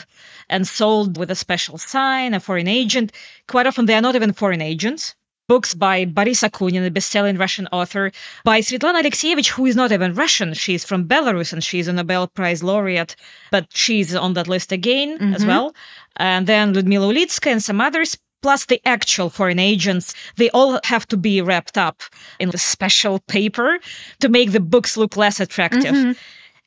and 0.48 0.68
sold 0.68 1.18
with 1.18 1.32
a 1.32 1.34
special 1.34 1.78
sign, 1.78 2.34
a 2.34 2.38
foreign 2.38 2.68
agent. 2.68 3.10
Quite 3.48 3.66
often, 3.66 3.86
they 3.86 3.94
are 3.94 4.00
not 4.00 4.14
even 4.14 4.32
foreign 4.32 4.62
agents. 4.62 5.16
Books 5.48 5.72
by 5.72 6.04
Boris 6.04 6.42
Akunin, 6.42 6.86
a 6.86 6.90
best-selling 6.90 7.38
Russian 7.38 7.66
author, 7.72 8.12
by 8.44 8.60
Svetlana 8.60 9.02
Alexievich, 9.02 9.48
who 9.48 9.64
is 9.64 9.76
not 9.76 9.92
even 9.92 10.14
Russian. 10.14 10.52
She's 10.52 10.84
from 10.84 11.08
Belarus 11.08 11.54
and 11.54 11.64
she's 11.64 11.88
a 11.88 11.92
Nobel 11.94 12.26
Prize 12.28 12.62
laureate, 12.62 13.16
but 13.50 13.66
she's 13.72 14.14
on 14.14 14.34
that 14.34 14.46
list 14.46 14.72
again 14.72 15.18
mm-hmm. 15.18 15.34
as 15.34 15.46
well. 15.46 15.74
And 16.16 16.46
then 16.46 16.74
Ludmila 16.74 17.14
Ulitskaya 17.14 17.52
and 17.52 17.62
some 17.62 17.80
others 17.80 18.18
plus 18.42 18.66
the 18.66 18.80
actual 18.84 19.30
foreign 19.30 19.58
agents, 19.58 20.14
they 20.36 20.50
all 20.50 20.80
have 20.84 21.08
to 21.08 21.16
be 21.16 21.40
wrapped 21.40 21.78
up 21.78 22.02
in 22.38 22.50
a 22.50 22.58
special 22.58 23.18
paper 23.20 23.78
to 24.20 24.28
make 24.28 24.52
the 24.52 24.60
books 24.60 24.96
look 24.98 25.16
less 25.16 25.40
attractive. 25.40 25.94
Mm-hmm. 25.94 26.12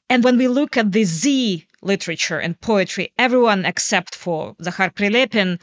And 0.09 0.23
when 0.23 0.37
we 0.37 0.47
look 0.47 0.75
at 0.75 0.91
the 0.91 1.03
Z 1.03 1.65
literature 1.83 2.39
and 2.39 2.59
poetry, 2.59 3.13
everyone 3.17 3.63
except 3.63 4.15
for 4.15 4.55
Zakhar 4.55 4.93
Prilepin 4.93 5.59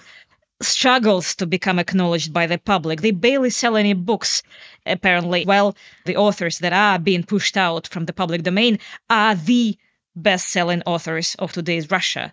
struggles 0.60 1.34
to 1.36 1.46
become 1.46 1.78
acknowledged 1.78 2.32
by 2.32 2.46
the 2.46 2.58
public. 2.58 3.00
They 3.00 3.12
barely 3.12 3.50
sell 3.50 3.76
any 3.76 3.92
books, 3.92 4.42
apparently. 4.86 5.44
Well, 5.46 5.76
the 6.04 6.16
authors 6.16 6.58
that 6.58 6.72
are 6.72 6.98
being 6.98 7.22
pushed 7.22 7.56
out 7.56 7.86
from 7.88 8.06
the 8.06 8.12
public 8.12 8.42
domain 8.42 8.78
are 9.08 9.34
the 9.34 9.78
best 10.16 10.48
selling 10.48 10.82
authors 10.84 11.36
of 11.38 11.52
today's 11.52 11.90
Russia. 11.90 12.32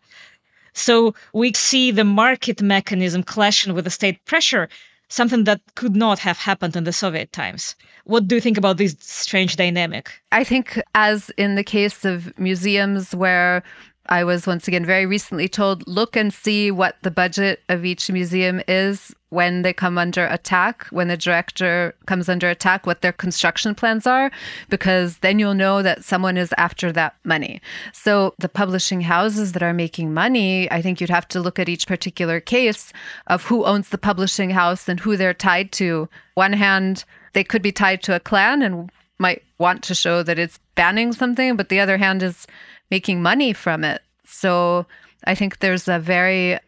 So 0.74 1.16
we 1.34 1.54
see 1.54 1.92
the 1.92 2.04
market 2.04 2.62
mechanism 2.62 3.24
clashing 3.24 3.74
with 3.74 3.86
the 3.86 3.92
state 3.92 4.24
pressure, 4.26 4.68
something 5.08 5.46
that 5.46 5.62
could 5.76 5.96
not 5.96 6.20
have 6.20 6.38
happened 6.38 6.76
in 6.76 6.84
the 6.84 6.92
Soviet 6.92 7.32
times. 7.32 7.76
What 8.06 8.28
do 8.28 8.36
you 8.36 8.42
think 8.42 8.58
about 8.58 8.78
this 8.78 8.96
strange 9.00 9.56
dynamic? 9.56 10.12
I 10.32 10.44
think, 10.44 10.82
as 10.94 11.32
in 11.38 11.56
the 11.56 11.64
case 11.64 12.04
of 12.04 12.38
museums 12.38 13.16
where 13.16 13.64
I 14.08 14.24
was 14.24 14.46
once 14.46 14.68
again 14.68 14.86
very 14.86 15.06
recently 15.06 15.48
told 15.48 15.88
look 15.88 16.16
and 16.16 16.34
see 16.34 16.72
what 16.72 16.98
the 17.02 17.12
budget 17.12 17.62
of 17.70 17.86
each 17.86 18.10
museum 18.12 18.62
is 18.68 19.16
when 19.30 19.64
they 19.64 19.74
come 19.74 19.98
under 19.98 20.26
attack, 20.28 20.86
when 20.92 21.08
the 21.08 21.18
director 21.18 21.94
comes 22.06 22.30
under 22.30 22.50
attack, 22.50 22.86
what 22.86 23.02
their 23.02 23.12
construction 23.12 23.76
plans 23.76 24.08
are, 24.08 24.32
because 24.70 25.18
then 25.18 25.40
you'll 25.40 25.54
know 25.54 25.82
that 25.82 26.06
someone 26.06 26.38
is 26.38 26.54
after 26.58 26.92
that 26.92 27.16
money. 27.24 27.60
So 27.92 28.34
the 28.40 28.48
publishing 28.48 29.02
houses 29.02 29.52
that 29.52 29.64
are 29.64 29.74
making 29.74 30.14
money, 30.14 30.72
I 30.72 30.82
think 30.82 31.02
you'd 31.02 31.10
have 31.10 31.28
to 31.30 31.42
look 31.42 31.60
at 31.60 31.68
each 31.68 31.88
particular 31.88 32.40
case 32.40 32.94
of 33.28 33.44
who 33.44 33.66
owns 33.66 33.90
the 33.90 33.98
publishing 33.98 34.52
house 34.52 34.88
and 34.88 35.00
who 35.00 35.18
they're 35.18 35.34
tied 35.34 35.72
to. 35.74 36.08
One 36.36 36.54
hand, 36.54 37.04
they 37.34 37.44
could 37.44 37.62
be 37.62 37.72
tied 37.72 38.04
to 38.04 38.16
a 38.16 38.20
clan 38.20 38.62
and 38.62 38.90
might 39.18 39.44
want 39.58 39.84
to 39.84 39.96
show 39.96 40.24
that 40.24 40.40
it's 40.40 40.60
banning 40.76 41.14
something, 41.14 41.56
but 41.56 41.70
the 41.70 41.80
other 41.80 41.98
hand 41.98 42.22
is 42.22 42.48
making 42.92 43.22
money 43.22 43.54
from 43.54 43.84
it. 43.84 44.02
So 44.26 44.86
I 45.26 45.36
think 45.36 45.60
there's 45.60 45.88
a 45.88 46.00
very 46.00 46.60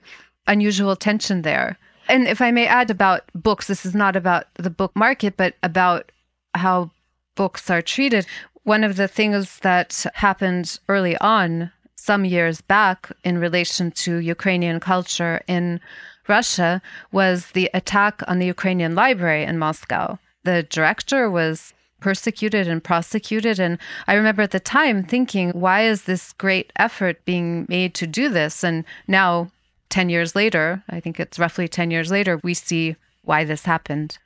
unusual 0.48 0.96
tension 0.96 1.42
there. 1.42 1.78
And 2.10 2.28
if 2.28 2.42
I 2.42 2.52
may 2.52 2.68
add 2.68 2.90
about 2.90 3.24
books, 3.36 3.68
this 3.68 3.86
is 3.86 3.94
not 3.94 4.16
about 4.16 4.46
the 4.56 4.70
book 4.70 4.96
market, 4.96 5.36
but 5.36 5.56
about 5.62 6.12
how 6.54 6.92
books 7.36 7.70
are 7.70 7.82
treated. 7.82 8.26
One 8.64 8.84
of 8.84 8.96
the 8.96 9.08
things 9.08 9.60
that 9.60 10.06
happened 10.14 10.80
early 10.88 11.18
on, 11.18 11.72
some 11.96 12.26
years 12.26 12.62
back, 12.62 13.12
in 13.24 13.38
relation 13.38 13.92
to 13.92 14.18
Ukrainian 14.18 14.80
culture 14.80 15.42
in 15.48 15.80
Russia, 16.28 16.82
was 17.12 17.52
the 17.52 17.70
attack 17.74 18.22
on 18.28 18.40
the 18.40 18.46
Ukrainian 18.46 18.96
library 18.96 19.44
in 19.44 19.58
Moscow. 19.58 20.18
The 20.44 20.64
director 20.64 21.30
was 21.30 21.74
persecuted 22.00 22.68
and 22.68 22.84
prosecuted. 22.84 23.60
And 23.60 23.78
I 24.08 24.14
remember 24.14 24.42
at 24.42 24.52
the 24.52 24.60
time 24.60 25.04
thinking, 25.04 25.52
why 25.52 25.84
is 25.84 26.04
this 26.04 26.34
great 26.34 26.72
effort 26.78 27.24
being 27.26 27.66
made 27.70 27.94
to 27.96 28.08
do 28.08 28.30
this? 28.30 28.64
And 28.64 28.86
now, 29.08 29.52
10 29.90 30.10
years 30.10 30.36
later, 30.36 30.84
I 30.90 31.00
think 31.00 31.20
it's 31.20 31.40
roughly 31.40 31.68
10 31.68 31.92
years 31.92 32.12
later, 32.12 32.40
we 32.44 32.54
see 32.54 32.96
why 33.24 33.44
this 33.44 33.66
happened. 33.66 34.18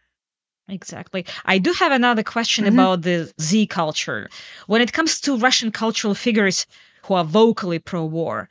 Exactly. 0.67 1.25
I 1.45 1.57
do 1.57 1.73
have 1.73 1.91
another 1.91 2.23
question 2.23 2.65
mm-hmm. 2.65 2.73
about 2.73 3.01
the 3.01 3.31
Z 3.39 3.67
culture. 3.67 4.29
When 4.67 4.81
it 4.81 4.93
comes 4.93 5.19
to 5.21 5.37
Russian 5.37 5.71
cultural 5.71 6.15
figures 6.15 6.65
who 7.03 7.15
are 7.15 7.23
vocally 7.23 7.79
pro 7.79 8.05
war, 8.05 8.49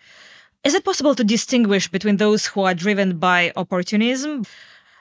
is 0.62 0.74
it 0.74 0.84
possible 0.84 1.14
to 1.14 1.24
distinguish 1.24 1.88
between 1.88 2.18
those 2.18 2.44
who 2.44 2.62
are 2.62 2.74
driven 2.74 3.18
by 3.18 3.52
opportunism 3.56 4.44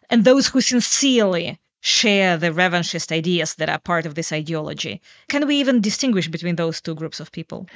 and 0.09 0.23
those 0.23 0.47
who 0.47 0.61
sincerely 0.61 1.59
share 1.81 2.37
the 2.37 2.51
revanchist 2.51 3.11
ideas 3.11 3.55
that 3.55 3.69
are 3.69 3.79
part 3.79 4.05
of 4.05 4.15
this 4.15 4.31
ideology. 4.31 5.01
Can 5.29 5.47
we 5.47 5.55
even 5.57 5.81
distinguish 5.81 6.27
between 6.27 6.55
those 6.55 6.81
two 6.81 6.95
groups 6.95 7.19
of 7.19 7.31
people? 7.31 7.67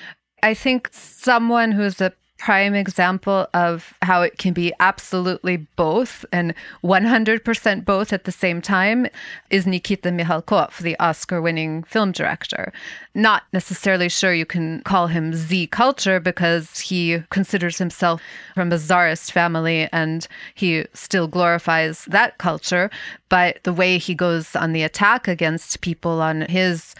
I 0.41 0.53
think 0.53 0.89
someone 0.91 1.71
who's 1.71 2.01
a 2.01 2.11
prime 2.37 2.75
example 2.75 3.47
of 3.53 3.93
how 4.01 4.21
it 4.21 4.37
can 4.37 4.53
be 4.53 4.73
absolutely 4.79 5.57
both 5.75 6.25
and 6.31 6.53
100% 6.83 7.85
both 7.85 8.11
at 8.11 8.25
the 8.25 8.31
same 8.31 8.61
time 8.61 9.07
is 9.49 9.65
Nikita 9.65 10.09
Mikhalkov, 10.09 10.79
the 10.79 10.99
Oscar 10.99 11.41
winning 11.41 11.83
film 11.83 12.11
director. 12.11 12.73
Not 13.15 13.43
necessarily 13.53 14.09
sure 14.09 14.33
you 14.33 14.45
can 14.45 14.81
call 14.81 15.07
him 15.07 15.33
Z 15.33 15.67
culture 15.67 16.19
because 16.19 16.79
he 16.79 17.19
considers 17.29 17.77
himself 17.77 18.21
from 18.55 18.71
a 18.71 18.77
czarist 18.77 19.31
family 19.31 19.87
and 19.91 20.27
he 20.55 20.85
still 20.93 21.27
glorifies 21.27 22.05
that 22.05 22.39
culture. 22.39 22.89
But 23.29 23.63
the 23.63 23.73
way 23.73 23.97
he 23.97 24.15
goes 24.15 24.55
on 24.55 24.73
the 24.73 24.83
attack 24.83 25.27
against 25.27 25.81
people 25.81 26.21
on 26.21 26.41
his 26.41 26.93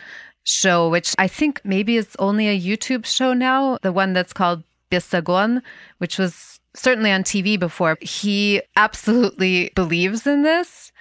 show, 0.45 0.89
which 0.89 1.15
I 1.17 1.27
think 1.27 1.61
maybe 1.63 1.97
is 1.97 2.15
only 2.19 2.47
a 2.47 2.59
YouTube 2.59 3.05
show 3.05 3.33
now, 3.33 3.77
the 3.81 3.91
one 3.91 4.13
that's 4.13 4.33
called 4.33 4.63
Besogon, 4.93 5.61
which 5.97 6.19
was 6.19 6.59
certainly 6.75 7.11
on 7.11 7.23
TV 7.23 7.59
before. 7.59 7.97
He 8.01 8.61
absolutely 8.75 9.71
believes 9.75 10.27
in 10.27 10.43
this, 10.43 10.91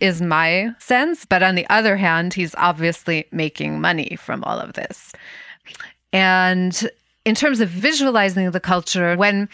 is 0.00 0.22
my 0.22 0.72
sense. 0.78 1.24
But 1.24 1.42
on 1.42 1.56
the 1.56 1.66
other 1.68 1.96
hand, 1.96 2.34
he's 2.34 2.54
obviously 2.56 3.26
making 3.32 3.80
money 3.80 4.16
from 4.16 4.44
all 4.44 4.58
of 4.58 4.74
this. 4.74 5.12
And 6.12 6.88
in 7.24 7.34
terms 7.34 7.60
of 7.60 7.68
visualizing 7.68 8.50
the 8.50 8.60
culture, 8.60 9.16
when 9.16 9.48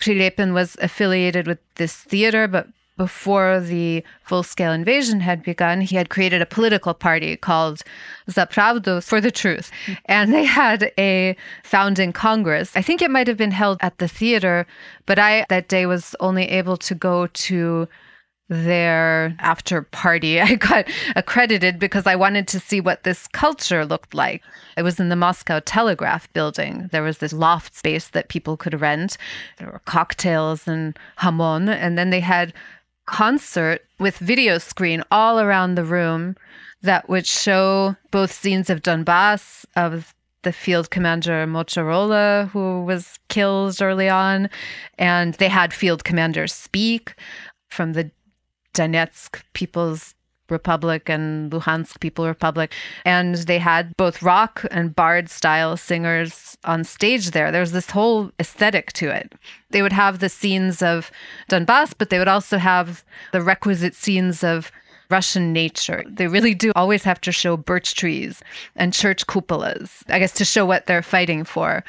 Prilepin 0.00 0.52
was 0.52 0.76
affiliated 0.80 1.46
with 1.46 1.58
this 1.76 1.94
theater, 1.94 2.48
but 2.48 2.68
before 2.96 3.60
the 3.60 4.02
full 4.22 4.42
scale 4.42 4.72
invasion 4.72 5.20
had 5.20 5.42
begun, 5.42 5.80
he 5.80 5.96
had 5.96 6.08
created 6.08 6.40
a 6.40 6.46
political 6.46 6.94
party 6.94 7.36
called 7.36 7.82
Za 8.30 8.46
Pravdu 8.46 9.02
for 9.02 9.20
the 9.20 9.30
Truth. 9.30 9.70
And 10.06 10.32
they 10.32 10.44
had 10.44 10.92
a 10.98 11.36
founding 11.62 12.12
congress. 12.12 12.74
I 12.74 12.82
think 12.82 13.02
it 13.02 13.10
might 13.10 13.28
have 13.28 13.36
been 13.36 13.50
held 13.50 13.78
at 13.80 13.98
the 13.98 14.08
theater, 14.08 14.66
but 15.04 15.18
I 15.18 15.44
that 15.48 15.68
day 15.68 15.86
was 15.86 16.14
only 16.20 16.44
able 16.48 16.76
to 16.78 16.94
go 16.94 17.26
to 17.26 17.88
their 18.48 19.34
after 19.40 19.82
party. 19.82 20.40
I 20.40 20.54
got 20.54 20.86
accredited 21.14 21.78
because 21.78 22.06
I 22.06 22.16
wanted 22.16 22.48
to 22.48 22.60
see 22.60 22.80
what 22.80 23.02
this 23.02 23.26
culture 23.28 23.84
looked 23.84 24.14
like. 24.14 24.42
It 24.76 24.82
was 24.82 25.00
in 25.00 25.08
the 25.08 25.16
Moscow 25.16 25.60
Telegraph 25.60 26.32
building. 26.32 26.88
There 26.92 27.02
was 27.02 27.18
this 27.18 27.32
loft 27.32 27.74
space 27.74 28.08
that 28.08 28.28
people 28.28 28.56
could 28.56 28.80
rent. 28.80 29.16
There 29.58 29.70
were 29.70 29.80
cocktails 29.80 30.68
and 30.68 30.98
hamon. 31.16 31.68
And 31.68 31.98
then 31.98 32.10
they 32.10 32.20
had 32.20 32.52
concert 33.06 33.84
with 33.98 34.18
video 34.18 34.58
screen 34.58 35.02
all 35.10 35.40
around 35.40 35.74
the 35.74 35.84
room 35.84 36.36
that 36.82 37.08
would 37.08 37.26
show 37.26 37.96
both 38.10 38.32
scenes 38.32 38.68
of 38.68 38.82
Donbass, 38.82 39.64
of 39.74 40.14
the 40.42 40.52
field 40.52 40.90
commander 40.90 41.46
Motorola, 41.46 42.48
who 42.50 42.84
was 42.84 43.18
killed 43.28 43.80
early 43.80 44.08
on, 44.08 44.48
and 44.98 45.34
they 45.34 45.48
had 45.48 45.72
field 45.72 46.04
commanders 46.04 46.52
speak 46.52 47.14
from 47.68 47.94
the 47.94 48.10
Donetsk 48.74 49.42
People's 49.54 50.14
Republic 50.50 51.08
and 51.08 51.50
Luhansk 51.50 52.00
People 52.00 52.26
Republic. 52.26 52.72
And 53.04 53.34
they 53.34 53.58
had 53.58 53.96
both 53.96 54.22
rock 54.22 54.64
and 54.70 54.94
bard 54.94 55.28
style 55.28 55.76
singers 55.76 56.56
on 56.64 56.84
stage 56.84 57.30
there. 57.30 57.50
There 57.50 57.60
was 57.60 57.72
this 57.72 57.90
whole 57.90 58.30
aesthetic 58.40 58.92
to 58.94 59.08
it. 59.08 59.34
They 59.70 59.82
would 59.82 59.92
have 59.92 60.18
the 60.18 60.28
scenes 60.28 60.82
of 60.82 61.10
Donbass, 61.50 61.94
but 61.96 62.10
they 62.10 62.18
would 62.18 62.28
also 62.28 62.58
have 62.58 63.04
the 63.32 63.42
requisite 63.42 63.94
scenes 63.94 64.44
of 64.44 64.70
Russian 65.10 65.52
nature. 65.52 66.04
They 66.08 66.26
really 66.26 66.54
do 66.54 66.72
always 66.74 67.04
have 67.04 67.20
to 67.22 67.32
show 67.32 67.56
birch 67.56 67.94
trees 67.94 68.42
and 68.74 68.92
church 68.92 69.26
cupolas, 69.26 70.02
I 70.08 70.18
guess, 70.18 70.32
to 70.32 70.44
show 70.44 70.66
what 70.66 70.86
they're 70.86 71.02
fighting 71.02 71.44
for. 71.44 71.84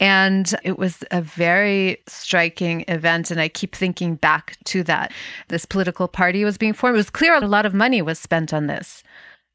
And 0.00 0.54
it 0.64 0.78
was 0.78 1.04
a 1.10 1.20
very 1.20 2.02
striking 2.08 2.84
event. 2.88 3.30
And 3.30 3.40
I 3.40 3.48
keep 3.48 3.76
thinking 3.76 4.16
back 4.16 4.56
to 4.64 4.82
that. 4.84 5.12
This 5.48 5.66
political 5.66 6.08
party 6.08 6.44
was 6.44 6.56
being 6.56 6.72
formed. 6.72 6.94
It 6.94 6.96
was 6.96 7.10
clear 7.10 7.34
a 7.34 7.46
lot 7.46 7.66
of 7.66 7.74
money 7.74 8.00
was 8.00 8.18
spent 8.18 8.52
on 8.52 8.66
this. 8.66 9.04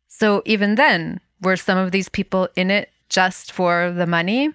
So 0.08 0.43
even 0.45 0.75
then, 0.75 1.19
were 1.41 1.58
some 1.58 1.79
of 1.79 1.91
these 1.91 2.10
people 2.10 2.47
in 2.55 2.69
it 2.69 2.89
just 3.10 3.51
for 3.51 3.91
the 3.91 4.05
money? 4.05 4.51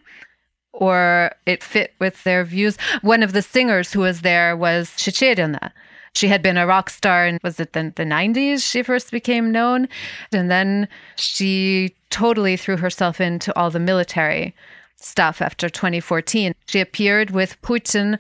Or 0.73 1.33
it 1.47 1.65
fit 1.65 1.95
with 1.99 2.23
their 2.23 2.45
views. 2.45 2.79
One 3.03 3.25
of 3.25 3.33
the 3.33 3.43
singers 3.43 3.93
who 3.93 4.01
was 4.01 4.21
there 4.21 4.57
was 4.57 4.91
Chicherina, 4.91 5.73
she 6.15 6.29
had 6.29 6.43
been 6.43 6.57
a 6.57 6.67
rock 6.67 6.91
star 6.91 7.27
and 7.27 7.41
was 7.43 7.59
it 7.59 7.73
the, 7.73 7.93
the 7.95 8.05
90s 8.05 8.69
she 8.69 8.85
first 8.85 9.11
became 9.11 9.51
known? 9.51 9.89
And 10.33 10.49
then 10.49 10.89
she 11.17 11.95
totally 12.11 12.57
threw 12.57 12.77
herself 12.77 13.21
into 13.21 13.57
all 13.59 13.71
the 13.71 13.81
military 13.81 14.55
stuff 15.01 15.43
after 15.43 15.69
2014. 15.69 16.55
She 16.67 16.81
appeared 16.81 17.31
with 17.31 17.61
Putin 17.63 18.19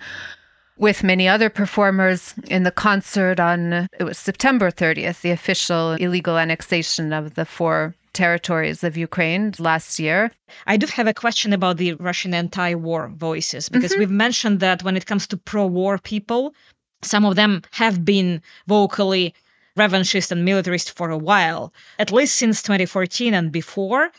with 0.76 1.04
many 1.04 1.28
other 1.28 1.50
performers 1.50 2.34
in 2.48 2.62
the 2.62 2.70
concert 2.70 3.38
on 3.38 3.86
it 3.98 4.04
was 4.04 4.16
September 4.16 4.70
30th, 4.70 5.20
the 5.20 5.30
official 5.30 5.92
illegal 5.92 6.38
annexation 6.38 7.12
of 7.12 7.34
the 7.34 7.44
four 7.44 7.94
territories 8.12 8.82
of 8.82 8.96
Ukraine 8.96 9.52
last 9.58 9.98
year. 9.98 10.30
I 10.66 10.76
do 10.76 10.86
have 10.86 11.06
a 11.06 11.14
question 11.14 11.52
about 11.52 11.76
the 11.76 11.94
Russian 11.94 12.34
anti 12.34 12.74
war 12.74 13.12
voices 13.14 13.68
because 13.68 13.92
mm-hmm. 13.92 14.00
we've 14.00 14.10
mentioned 14.10 14.60
that 14.60 14.82
when 14.82 14.96
it 14.96 15.06
comes 15.06 15.26
to 15.28 15.36
pro 15.36 15.66
war 15.66 15.98
people, 15.98 16.54
some 17.02 17.24
of 17.24 17.36
them 17.36 17.62
have 17.72 18.04
been 18.04 18.42
vocally 18.66 19.34
revanchist 19.78 20.32
and 20.32 20.44
militarist 20.44 20.96
for 20.96 21.10
a 21.10 21.18
while, 21.18 21.72
at 21.98 22.12
least 22.12 22.36
since 22.36 22.62
2014 22.62 23.34
and 23.34 23.52
before. 23.52 24.10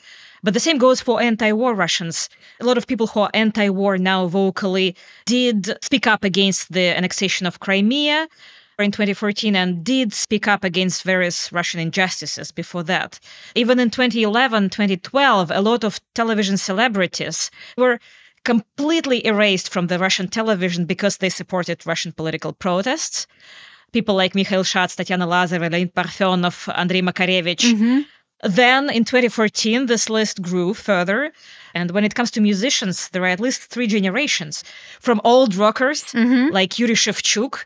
But 0.44 0.54
the 0.54 0.60
same 0.60 0.78
goes 0.78 1.02
for 1.02 1.22
anti 1.22 1.52
war 1.52 1.76
Russians. 1.76 2.30
A 2.60 2.66
lot 2.66 2.78
of 2.78 2.88
people 2.88 3.08
who 3.08 3.20
are 3.22 3.30
anti 3.34 3.70
war 3.70 3.98
now 3.98 4.28
vocally 4.28 4.96
did 5.26 5.78
speak 5.84 6.08
up 6.08 6.24
against 6.24 6.72
the 6.72 6.96
annexation 6.98 7.46
of 7.46 7.60
Crimea 7.60 8.28
in 8.80 8.92
2014 8.92 9.56
and 9.56 9.84
did 9.84 10.14
speak 10.14 10.48
up 10.48 10.64
against 10.64 11.04
various 11.04 11.52
Russian 11.52 11.80
injustices 11.80 12.52
before 12.52 12.84
that. 12.84 13.20
Even 13.56 13.80
in 13.80 13.92
2011, 13.92 14.70
2012, 14.70 15.52
a 15.52 15.62
lot 15.62 15.84
of 15.84 16.00
television 16.16 16.58
celebrities 16.58 17.52
were 17.78 18.00
completely 18.44 19.26
erased 19.26 19.72
from 19.72 19.88
the 19.88 20.00
Russian 20.00 20.28
television 20.28 20.86
because 20.86 21.18
they 21.18 21.30
supported 21.30 21.86
Russian 21.86 22.12
political 22.12 22.54
protests. 22.54 23.28
People 23.92 24.16
like 24.16 24.34
Mikhail 24.34 24.64
Shats, 24.64 24.96
Tatiana 24.96 25.28
Lazareva, 25.28 25.70
Leonid 25.72 25.94
Parfenov, 25.94 26.74
Andrei 26.76 27.02
Makarevich. 27.02 27.74
Mm-hmm. 27.74 28.00
Then 28.44 28.90
in 28.90 29.06
2014, 29.06 29.86
this 29.86 30.10
list 30.10 30.42
grew 30.42 30.74
further. 30.74 31.32
And 31.74 31.92
when 31.92 32.04
it 32.04 32.16
comes 32.16 32.32
to 32.32 32.42
musicians, 32.42 33.10
there 33.10 33.24
are 33.24 33.28
at 33.28 33.40
least 33.40 33.62
three 33.62 33.88
generations 33.88 34.64
from 35.00 35.22
old 35.24 35.56
rockers 35.56 36.04
mm-hmm. 36.06 36.54
like 36.54 36.80
Yuri 36.80 36.96
Shevchuk 36.96 37.66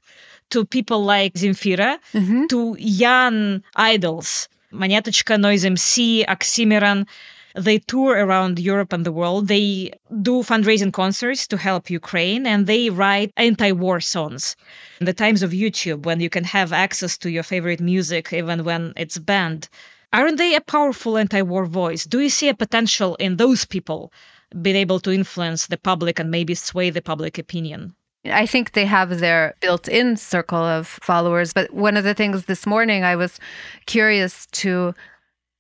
to 0.50 0.66
people 0.66 1.04
like 1.04 1.34
Zemfira 1.34 1.98
mm-hmm. 2.14 2.46
to 2.48 2.76
young 2.80 3.64
idols, 3.76 4.48
Monetochka, 4.72 5.40
Noise 5.40 5.66
MC, 5.66 6.26
Oxxxymiron, 6.28 7.08
they 7.56 7.80
tour 7.80 8.14
around 8.14 8.60
Europe 8.60 8.92
and 8.92 9.06
the 9.06 9.14
world. 9.14 9.48
They 9.48 9.94
do 10.22 10.44
fundraising 10.44 10.92
concerts 10.92 11.48
to 11.48 11.58
help 11.58 11.90
Ukraine 11.90 12.46
and 12.46 12.68
they 12.68 12.90
write 12.90 13.32
anti 13.38 13.72
war 13.72 14.02
songs. 14.02 14.58
In 15.00 15.06
the 15.06 15.14
times 15.14 15.42
of 15.42 15.52
YouTube, 15.52 16.06
when 16.06 16.20
you 16.20 16.30
can 16.30 16.44
have 16.44 16.74
access 16.74 17.18
to 17.20 17.32
your 17.32 17.44
favorite 17.44 17.80
music 17.80 18.34
even 18.34 18.66
when 18.66 18.94
it's 18.98 19.18
banned, 19.18 19.70
aren't 20.16 20.38
they 20.38 20.56
a 20.56 20.62
powerful 20.62 21.18
anti 21.18 21.42
war 21.42 21.66
voice? 21.66 22.06
Do 22.06 22.20
you 22.20 22.30
see 22.30 22.50
a 22.50 22.56
potential 22.56 23.16
in 23.16 23.38
those 23.38 23.66
people 23.66 24.12
being 24.62 24.76
able 24.76 25.00
to 25.02 25.12
influence 25.12 25.68
the 25.68 25.78
public 25.78 26.20
and 26.20 26.32
maybe 26.32 26.56
sway 26.56 26.90
the 26.90 27.02
public 27.02 27.38
opinion? 27.38 27.96
I 28.26 28.46
think 28.46 28.72
they 28.72 28.86
have 28.86 29.20
their 29.20 29.54
built 29.62 29.88
in 29.88 30.18
circle 30.18 30.64
of 30.64 30.88
followers. 30.88 31.54
But 31.54 31.74
one 31.74 31.98
of 31.98 32.04
the 32.04 32.14
things 32.14 32.46
this 32.46 32.66
morning, 32.66 33.04
I 33.04 33.16
was 33.16 33.40
curious 33.86 34.48
to 34.48 34.94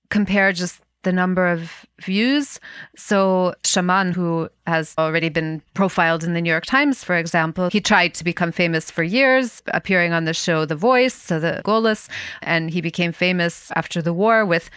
compare 0.09 0.51
just 0.51 0.81
the 1.05 1.13
number 1.13 1.47
of 1.47 1.85
views. 2.01 2.59
So, 2.97 3.55
Shaman, 3.63 4.11
who 4.11 4.49
has 4.67 4.93
already 4.97 5.29
been 5.29 5.61
profiled 5.73 6.23
in 6.25 6.33
the 6.33 6.41
New 6.41 6.49
York 6.49 6.65
Times, 6.65 7.03
for 7.03 7.15
example, 7.15 7.69
he 7.71 7.79
tried 7.79 8.13
to 8.15 8.23
become 8.25 8.51
famous 8.51 8.91
for 8.91 9.03
years, 9.03 9.63
appearing 9.67 10.11
on 10.11 10.25
the 10.25 10.33
show 10.33 10.65
The 10.65 10.75
Voice, 10.75 11.13
so 11.13 11.39
the 11.39 11.61
Golos, 11.63 12.09
and 12.41 12.69
he 12.69 12.81
became 12.81 13.13
famous 13.13 13.71
after 13.75 14.01
the 14.01 14.13
war 14.13 14.45
with 14.45 14.69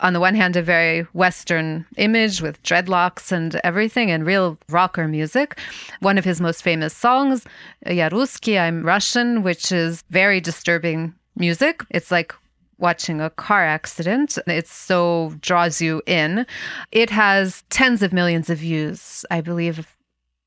on 0.00 0.12
the 0.12 0.20
one 0.20 0.34
hand, 0.34 0.56
a 0.56 0.62
very 0.62 1.02
Western 1.14 1.86
image 1.96 2.42
with 2.42 2.62
dreadlocks 2.62 3.32
and 3.32 3.58
everything 3.64 4.10
and 4.10 4.26
real 4.26 4.58
rocker 4.68 5.08
music. 5.08 5.58
One 6.00 6.18
of 6.18 6.24
his 6.26 6.38
most 6.38 6.62
famous 6.62 6.94
songs, 6.94 7.46
Ya 7.86 8.10
Ruski, 8.10 8.60
I'm 8.60 8.84
Russian, 8.84 9.42
which 9.42 9.72
is 9.72 10.04
very 10.10 10.38
disturbing 10.38 11.14
music. 11.34 11.82
It's 11.88 12.10
like 12.10 12.34
watching 12.78 13.20
a 13.20 13.30
car 13.30 13.64
accident. 13.64 14.38
It 14.46 14.68
so 14.68 15.34
draws 15.40 15.80
you 15.80 16.02
in. 16.06 16.46
It 16.92 17.10
has 17.10 17.64
tens 17.70 18.02
of 18.02 18.12
millions 18.12 18.50
of 18.50 18.58
views, 18.58 19.24
I 19.30 19.40
believe. 19.40 19.92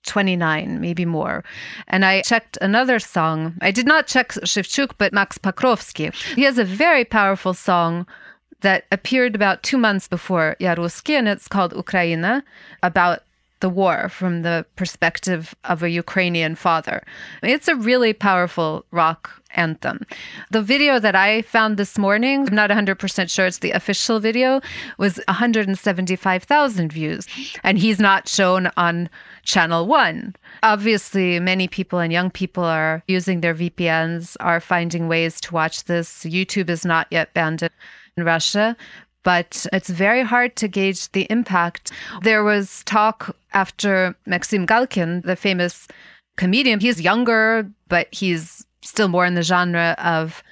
29, 0.05 0.79
maybe 0.79 1.05
more. 1.05 1.43
And 1.87 2.05
I 2.05 2.21
checked 2.21 2.57
another 2.61 2.99
song. 2.99 3.55
I 3.61 3.69
did 3.69 3.85
not 3.85 4.07
check 4.07 4.29
Shevchuk, 4.29 4.93
but 4.97 5.13
Max 5.13 5.37
Pokrovsky. 5.37 6.13
He 6.35 6.43
has 6.43 6.57
a 6.57 6.63
very 6.63 7.03
powerful 7.03 7.53
song 7.53 8.07
that 8.61 8.85
appeared 8.91 9.35
about 9.35 9.61
two 9.61 9.77
months 9.77 10.07
before 10.07 10.55
Ya 10.59 10.75
Ruski, 10.75 11.13
and 11.13 11.27
it's 11.27 11.47
called 11.47 11.73
Ukraina, 11.73 12.43
about 12.81 13.23
the 13.59 13.69
war 13.69 14.09
from 14.09 14.41
the 14.41 14.65
perspective 14.75 15.53
of 15.65 15.83
a 15.83 15.89
Ukrainian 15.89 16.55
father. 16.55 17.03
It's 17.43 17.67
a 17.67 17.75
really 17.75 18.13
powerful 18.13 18.85
rock 18.91 19.41
anthem. 19.55 20.05
The 20.51 20.61
video 20.61 20.99
that 20.99 21.15
I 21.15 21.41
found 21.41 21.77
this 21.77 21.97
morning, 21.97 22.47
I'm 22.47 22.55
not 22.55 22.69
100% 22.69 23.29
sure 23.29 23.47
it's 23.47 23.59
the 23.59 23.71
official 23.71 24.19
video, 24.19 24.61
was 24.97 25.19
175,000 25.27 26.93
views. 26.93 27.27
And 27.63 27.77
he's 27.77 27.99
not 27.99 28.29
shown 28.29 28.69
on 28.77 29.09
channel 29.43 29.87
one. 29.87 30.35
Obviously, 30.63 31.39
many 31.39 31.67
people 31.67 31.99
and 31.99 32.13
young 32.13 32.29
people 32.29 32.63
are 32.63 33.03
using 33.07 33.41
their 33.41 33.55
VPNs, 33.55 34.37
are 34.39 34.59
finding 34.59 35.07
ways 35.07 35.41
to 35.41 35.53
watch 35.53 35.85
this. 35.85 36.23
YouTube 36.23 36.69
is 36.69 36.85
not 36.85 37.07
yet 37.09 37.33
banned 37.33 37.63
in 37.63 38.23
Russia, 38.23 38.77
but 39.23 39.65
it's 39.73 39.89
very 39.89 40.23
hard 40.23 40.55
to 40.57 40.67
gauge 40.67 41.11
the 41.11 41.27
impact. 41.29 41.91
There 42.21 42.43
was 42.43 42.83
talk 42.85 43.35
after 43.53 44.15
Maxim 44.25 44.65
Galkin, 44.65 45.23
the 45.23 45.35
famous 45.35 45.87
comedian. 46.37 46.79
He's 46.79 47.01
younger, 47.01 47.69
but 47.87 48.07
he's 48.11 48.65
still 48.81 49.07
more 49.07 49.25
in 49.25 49.35
the 49.35 49.43
genre 49.43 49.95
of 49.99 50.43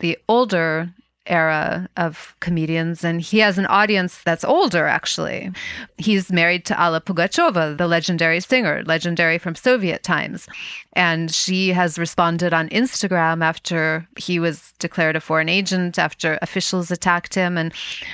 the 0.00 0.18
older 0.28 0.92
era 1.26 1.88
of 1.96 2.34
comedians 2.40 3.04
and 3.04 3.20
he 3.20 3.38
has 3.38 3.58
an 3.58 3.66
audience 3.66 4.22
that's 4.24 4.42
older 4.42 4.86
actually 4.86 5.50
he's 5.98 6.32
married 6.32 6.64
to 6.64 6.78
alla 6.82 7.00
pugacheva 7.00 7.76
the 7.76 7.86
legendary 7.86 8.40
singer 8.40 8.82
legendary 8.84 9.36
from 9.36 9.54
soviet 9.54 10.02
times 10.02 10.48
and 10.94 11.32
she 11.32 11.68
has 11.68 11.98
responded 11.98 12.54
on 12.54 12.68
instagram 12.70 13.44
after 13.44 14.06
he 14.16 14.40
was 14.40 14.72
declared 14.78 15.14
a 15.14 15.20
foreign 15.20 15.48
agent 15.48 15.98
after 15.98 16.38
officials 16.40 16.90
attacked 16.90 17.34
him 17.34 17.58
and 17.58 17.72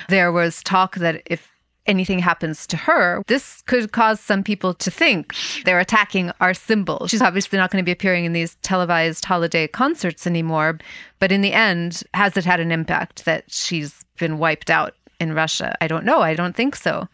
there 0.08 0.32
was 0.32 0.62
talk 0.64 0.96
that 0.96 1.22
if 1.26 1.55
anything 1.86 2.18
happens 2.18 2.66
to 2.68 2.76
her, 2.76 3.22
this 3.26 3.62
could 3.62 3.92
cause 3.92 4.20
some 4.20 4.42
people 4.42 4.74
to 4.74 4.90
think 4.90 5.34
they're 5.64 5.80
attacking 5.80 6.32
our 6.40 6.54
symbol. 6.54 7.06
She's 7.06 7.22
obviously 7.22 7.58
not 7.58 7.70
going 7.70 7.82
to 7.82 7.86
be 7.86 7.92
appearing 7.92 8.24
in 8.24 8.32
these 8.32 8.56
televised 8.56 9.24
holiday 9.24 9.66
concerts 9.66 10.26
anymore. 10.26 10.78
But 11.18 11.32
in 11.32 11.40
the 11.40 11.52
end, 11.52 12.02
has 12.14 12.36
it 12.36 12.44
had 12.44 12.60
an 12.60 12.72
impact 12.72 13.24
that 13.24 13.44
she's 13.48 14.04
been 14.18 14.38
wiped 14.38 14.70
out 14.70 14.94
in 15.18 15.32
Russia? 15.32 15.76
I 15.80 15.88
don't 15.88 16.04
know. 16.04 16.20
I 16.20 16.34
don't 16.34 16.56
think 16.56 16.76
so. 16.76 17.08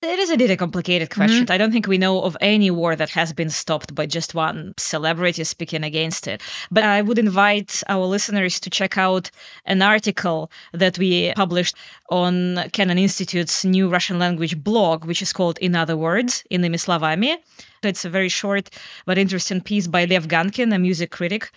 It 0.00 0.20
is 0.20 0.30
indeed 0.30 0.52
a 0.52 0.56
complicated 0.56 1.10
mm-hmm. 1.10 1.20
question. 1.20 1.44
Mm-hmm. 1.46 1.52
I 1.52 1.58
don't 1.58 1.72
think 1.72 1.88
we 1.88 1.98
know 1.98 2.22
of 2.22 2.36
any 2.40 2.70
war 2.70 2.94
that 2.94 3.10
has 3.10 3.32
been 3.32 3.50
stopped 3.50 3.96
by 3.96 4.06
just 4.06 4.32
one 4.32 4.74
celebrity 4.76 5.42
speaking 5.42 5.82
against 5.82 6.28
it. 6.28 6.40
But 6.70 6.84
I 6.84 7.02
would 7.02 7.18
invite 7.18 7.82
our 7.88 8.04
listeners 8.04 8.60
to 8.60 8.70
check 8.70 8.96
out 8.96 9.28
an 9.64 9.82
article 9.82 10.52
that 10.72 10.98
we 10.98 11.32
published 11.34 11.74
on 12.10 12.70
Kennan 12.72 12.98
Institute's 12.98 13.64
new 13.64 13.88
Russian 13.88 14.20
language 14.20 14.56
blog, 14.62 15.04
which 15.04 15.20
is 15.20 15.32
called 15.32 15.58
In 15.58 15.74
Other 15.74 15.96
Words, 15.96 16.44
in 16.48 16.60
the 16.60 16.68
словами. 16.78 17.38
It's 17.82 18.04
a 18.04 18.10
very 18.10 18.28
short 18.28 18.70
but 19.04 19.18
interesting 19.18 19.60
piece 19.60 19.88
by 19.88 20.04
Lev 20.04 20.28
Gankin, 20.28 20.72
a 20.72 20.78
music 20.78 21.10
critic 21.10 21.50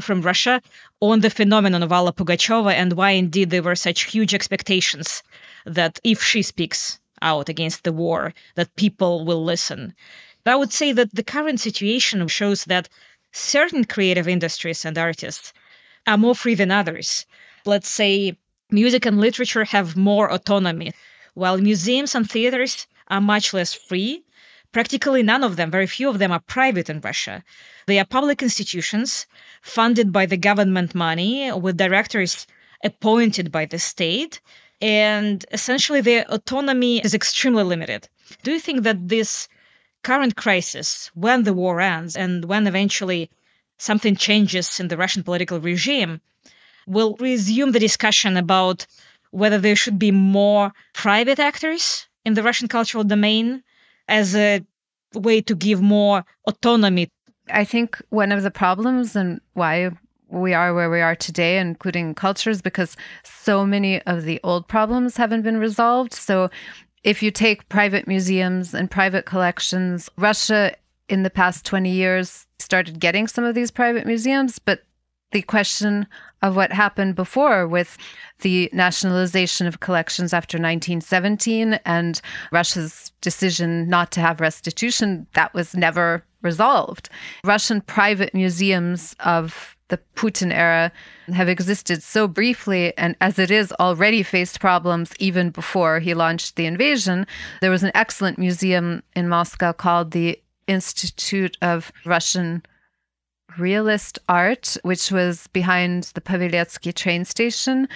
from 0.00 0.22
Russia, 0.22 0.62
on 1.00 1.18
the 1.18 1.30
phenomenon 1.30 1.82
of 1.82 1.90
Alla 1.90 2.12
Pugacheva 2.12 2.72
and 2.72 2.92
why 2.92 3.10
indeed 3.10 3.50
there 3.50 3.64
were 3.64 3.74
such 3.74 4.04
huge 4.04 4.34
expectations 4.34 5.24
that 5.66 5.98
if 6.04 6.22
she 6.22 6.42
speaks, 6.42 7.00
out 7.22 7.48
against 7.48 7.84
the 7.84 7.92
war, 7.92 8.34
that 8.56 8.76
people 8.76 9.24
will 9.24 9.42
listen. 9.42 9.94
But 10.44 10.50
I 10.50 10.56
would 10.56 10.72
say 10.72 10.92
that 10.92 11.14
the 11.14 11.22
current 11.22 11.60
situation 11.60 12.26
shows 12.28 12.64
that 12.64 12.88
certain 13.32 13.84
creative 13.84 14.28
industries 14.28 14.84
and 14.84 14.98
artists 14.98 15.52
are 16.06 16.18
more 16.18 16.34
free 16.34 16.54
than 16.54 16.70
others. 16.70 17.24
Let's 17.64 17.88
say 17.88 18.36
music 18.70 19.06
and 19.06 19.20
literature 19.20 19.64
have 19.64 19.96
more 19.96 20.30
autonomy, 20.30 20.92
while 21.34 21.58
museums 21.58 22.14
and 22.14 22.28
theaters 22.28 22.86
are 23.08 23.20
much 23.20 23.54
less 23.54 23.72
free. 23.72 24.24
Practically 24.72 25.22
none 25.22 25.44
of 25.44 25.56
them, 25.56 25.70
very 25.70 25.86
few 25.86 26.08
of 26.08 26.18
them, 26.18 26.32
are 26.32 26.40
private 26.40 26.90
in 26.90 27.00
Russia. 27.00 27.44
They 27.86 27.98
are 27.98 28.04
public 28.04 28.42
institutions 28.42 29.26
funded 29.60 30.12
by 30.12 30.26
the 30.26 30.36
government 30.36 30.94
money 30.94 31.52
with 31.52 31.76
directors 31.76 32.46
appointed 32.82 33.52
by 33.52 33.66
the 33.66 33.78
state. 33.78 34.40
And 34.82 35.46
essentially, 35.52 36.00
their 36.00 36.24
autonomy 36.28 36.98
is 36.98 37.14
extremely 37.14 37.62
limited. 37.62 38.08
Do 38.42 38.50
you 38.50 38.58
think 38.58 38.82
that 38.82 39.08
this 39.08 39.48
current 40.02 40.34
crisis, 40.34 41.10
when 41.14 41.44
the 41.44 41.54
war 41.54 41.80
ends 41.80 42.16
and 42.16 42.44
when 42.44 42.66
eventually 42.66 43.30
something 43.78 44.16
changes 44.16 44.80
in 44.80 44.88
the 44.88 44.96
Russian 44.96 45.22
political 45.22 45.60
regime, 45.60 46.20
will 46.86 47.16
resume 47.20 47.70
the 47.70 47.78
discussion 47.78 48.36
about 48.36 48.86
whether 49.30 49.58
there 49.58 49.76
should 49.76 50.00
be 50.00 50.10
more 50.10 50.72
private 50.94 51.38
actors 51.38 52.08
in 52.24 52.34
the 52.34 52.42
Russian 52.42 52.66
cultural 52.66 53.04
domain 53.04 53.62
as 54.08 54.34
a 54.34 54.64
way 55.14 55.40
to 55.42 55.54
give 55.54 55.80
more 55.80 56.24
autonomy. 56.46 57.08
I 57.50 57.64
think 57.64 58.02
one 58.10 58.32
of 58.32 58.42
the 58.42 58.50
problems 58.50 59.14
and 59.14 59.40
why 59.54 59.90
we 60.32 60.54
are 60.54 60.74
where 60.74 60.90
we 60.90 61.00
are 61.00 61.14
today, 61.14 61.58
including 61.58 62.14
cultures, 62.14 62.62
because 62.62 62.96
so 63.22 63.66
many 63.66 64.00
of 64.02 64.24
the 64.24 64.40
old 64.42 64.66
problems 64.66 65.16
haven't 65.16 65.42
been 65.42 65.58
resolved. 65.58 66.14
So 66.14 66.50
if 67.04 67.22
you 67.22 67.30
take 67.30 67.68
private 67.68 68.08
museums 68.08 68.74
and 68.74 68.90
private 68.90 69.26
collections, 69.26 70.08
Russia 70.16 70.74
in 71.08 71.22
the 71.22 71.30
past 71.30 71.66
20 71.66 71.90
years 71.90 72.46
started 72.58 72.98
getting 72.98 73.28
some 73.28 73.44
of 73.44 73.54
these 73.54 73.70
private 73.70 74.06
museums, 74.06 74.58
but 74.58 74.84
the 75.32 75.42
question 75.42 76.06
of 76.42 76.56
what 76.56 76.72
happened 76.72 77.14
before 77.14 77.66
with 77.66 77.96
the 78.40 78.70
nationalization 78.72 79.66
of 79.66 79.80
collections 79.80 80.32
after 80.32 80.56
1917 80.56 81.74
and 81.84 82.20
Russia's 82.50 83.12
decision 83.20 83.88
not 83.88 84.12
to 84.12 84.20
have 84.20 84.40
restitution, 84.40 85.26
that 85.34 85.52
was 85.54 85.74
never 85.74 86.24
resolved. 86.42 87.08
Russian 87.44 87.80
private 87.80 88.34
museums 88.34 89.14
of 89.20 89.76
the 89.92 90.00
Putin 90.16 90.54
era 90.54 90.90
have 91.34 91.50
existed 91.50 92.02
so 92.02 92.26
briefly, 92.26 92.96
and 92.96 93.14
as 93.20 93.38
it 93.38 93.50
is, 93.50 93.72
already 93.78 94.22
faced 94.22 94.58
problems 94.58 95.12
even 95.18 95.50
before 95.50 96.00
he 96.00 96.14
launched 96.14 96.56
the 96.56 96.64
invasion. 96.64 97.26
There 97.60 97.70
was 97.70 97.82
an 97.82 97.92
excellent 97.94 98.38
museum 98.38 99.02
in 99.14 99.28
Moscow 99.28 99.74
called 99.74 100.12
the 100.12 100.40
Institute 100.66 101.58
of 101.60 101.92
Russian 102.06 102.62
realist 103.58 104.18
art, 104.30 104.78
which 104.82 105.12
was 105.12 105.46
behind 105.48 106.04
the 106.14 106.22
Paveletsky 106.22 106.94
train 106.94 107.26
station. 107.26 107.86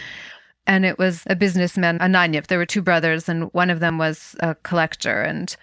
And 0.67 0.85
it 0.85 0.99
was 0.99 1.23
a 1.29 1.35
businessman, 1.35 1.99
Ananyev. 2.01 2.49
There 2.49 2.59
were 2.59 2.67
two 2.67 2.83
brothers, 2.83 3.27
and 3.27 3.51
one 3.55 3.71
of 3.71 3.81
them 3.81 3.97
was 3.97 4.37
a 4.41 4.55
collector. 4.57 5.23
And 5.23 5.57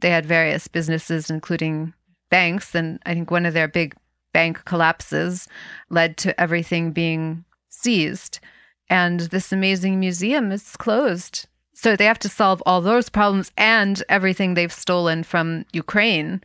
they 0.00 0.10
had 0.10 0.26
various 0.26 0.68
businesses, 0.68 1.30
including 1.30 1.94
banks. 2.28 2.74
And 2.74 2.98
I 3.06 3.14
think 3.14 3.30
one 3.30 3.46
of 3.46 3.54
their 3.54 3.68
big 3.68 3.94
bank 4.32 4.64
collapses 4.64 5.48
led 5.88 6.16
to 6.18 6.38
everything 6.40 6.92
being 6.92 7.44
seized. 7.68 8.40
And 8.88 9.20
this 9.20 9.52
amazing 9.52 10.00
museum 10.00 10.50
is 10.52 10.76
closed. 10.76 11.46
So 11.74 11.96
they 11.96 12.04
have 12.04 12.18
to 12.20 12.28
solve 12.28 12.62
all 12.66 12.80
those 12.80 13.08
problems 13.08 13.52
and 13.56 14.02
everything 14.08 14.54
they've 14.54 14.72
stolen 14.72 15.22
from 15.22 15.64
Ukraine 15.72 16.42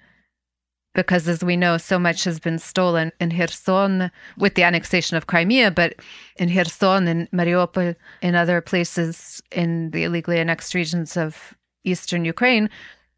because 0.95 1.27
as 1.27 1.43
we 1.43 1.55
know, 1.55 1.77
so 1.77 1.99
much 1.99 2.23
has 2.23 2.39
been 2.39 2.57
stolen 2.57 3.11
in 3.19 3.29
Kherson 3.37 4.09
with 4.37 4.55
the 4.55 4.63
annexation 4.63 5.17
of 5.17 5.27
Crimea, 5.27 5.69
but 5.69 5.95
in 6.37 6.49
Kherson 6.49 7.07
and 7.07 7.29
Mariupol, 7.31 7.95
in 8.21 8.33
other 8.33 8.61
places 8.61 9.43
in 9.51 9.91
the 9.91 10.05
illegally 10.05 10.39
annexed 10.39 10.73
regions 10.73 11.17
of 11.17 11.53
eastern 11.83 12.25
Ukraine, 12.25 12.69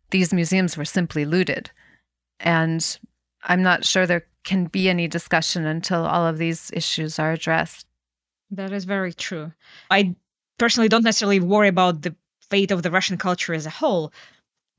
these 0.10 0.34
museums 0.34 0.76
were 0.76 0.86
simply 0.86 1.24
looted. 1.24 1.70
And 2.40 2.98
I'm 3.44 3.62
not 3.62 3.86
sure 3.86 4.06
there 4.06 4.26
can 4.48 4.66
be 4.66 4.90
any 4.90 5.10
discussion 5.10 5.66
until 5.66 6.06
all 6.06 6.26
of 6.26 6.38
these 6.38 6.72
issues 6.74 7.20
are 7.20 7.34
addressed. 7.34 7.86
That 8.50 8.72
is 8.72 8.86
very 8.86 9.14
true. 9.14 9.52
I 9.92 10.16
personally 10.58 10.88
don't 10.88 11.04
necessarily 11.04 11.42
worry 11.42 11.68
about 11.68 12.02
the 12.02 12.16
fate 12.50 12.72
of 12.72 12.82
the 12.82 12.90
Russian 12.90 13.18
culture 13.18 13.54
as 13.54 13.66
a 13.66 13.78
whole, 13.82 14.14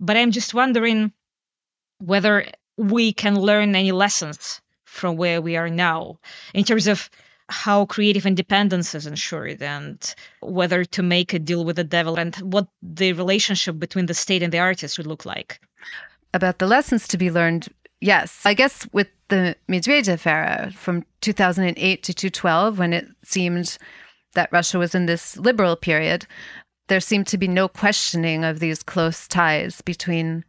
but 0.01 0.17
I'm 0.17 0.31
just 0.31 0.55
wondering 0.55 1.13
whether 1.99 2.47
we 2.79 3.13
can 3.13 3.39
learn 3.39 3.77
any 3.77 3.93
lessons 3.93 4.63
from 4.87 5.19
where 5.19 5.43
we 5.43 5.55
are 5.57 5.69
now 5.69 6.19
in 6.55 6.65
terms 6.65 6.87
of 6.87 7.11
how 7.51 7.85
creative 7.85 8.25
independence 8.25 8.95
is 8.95 9.07
ensured 9.07 9.63
and 9.63 10.15
whether 10.41 10.85
to 10.85 11.03
make 11.03 11.35
a 11.35 11.39
deal 11.39 11.63
with 11.65 11.77
the 11.77 11.85
devil 11.85 12.19
and 12.19 12.37
what 12.37 12.69
the 12.83 13.13
relationship 13.13 13.79
between 13.79 14.07
the 14.07 14.15
state 14.15 14.43
and 14.43 14.53
the 14.53 14.59
artist 14.59 14.97
would 14.97 15.07
look 15.07 15.27
like. 15.27 15.61
About 16.33 16.59
the 16.59 16.67
lessons 16.67 17.07
to 17.09 17.19
be 17.19 17.31
learned, 17.31 17.69
yes. 18.01 18.43
I 18.45 18.55
guess 18.55 18.87
with 18.93 19.09
the 19.29 19.57
Medvedev 19.69 20.27
era 20.27 20.73
from 20.75 21.05
2008 21.21 22.03
to 22.03 22.15
2012, 22.15 22.79
when 22.79 22.93
it 22.93 23.07
seemed 23.25 23.79
that 24.35 24.53
Russia 24.53 24.79
was 24.79 24.95
in 24.95 25.07
this 25.07 25.37
liberal 25.37 25.77
period, 25.77 26.27
there 26.89 27.01
seemed 27.01 27.27
to 27.29 27.39
be 27.39 27.49
no 27.49 27.69
questioning 27.69 28.45
of 28.45 28.61
these 28.61 28.83
close 28.83 29.29
ties 29.29 29.81
between 29.83 30.45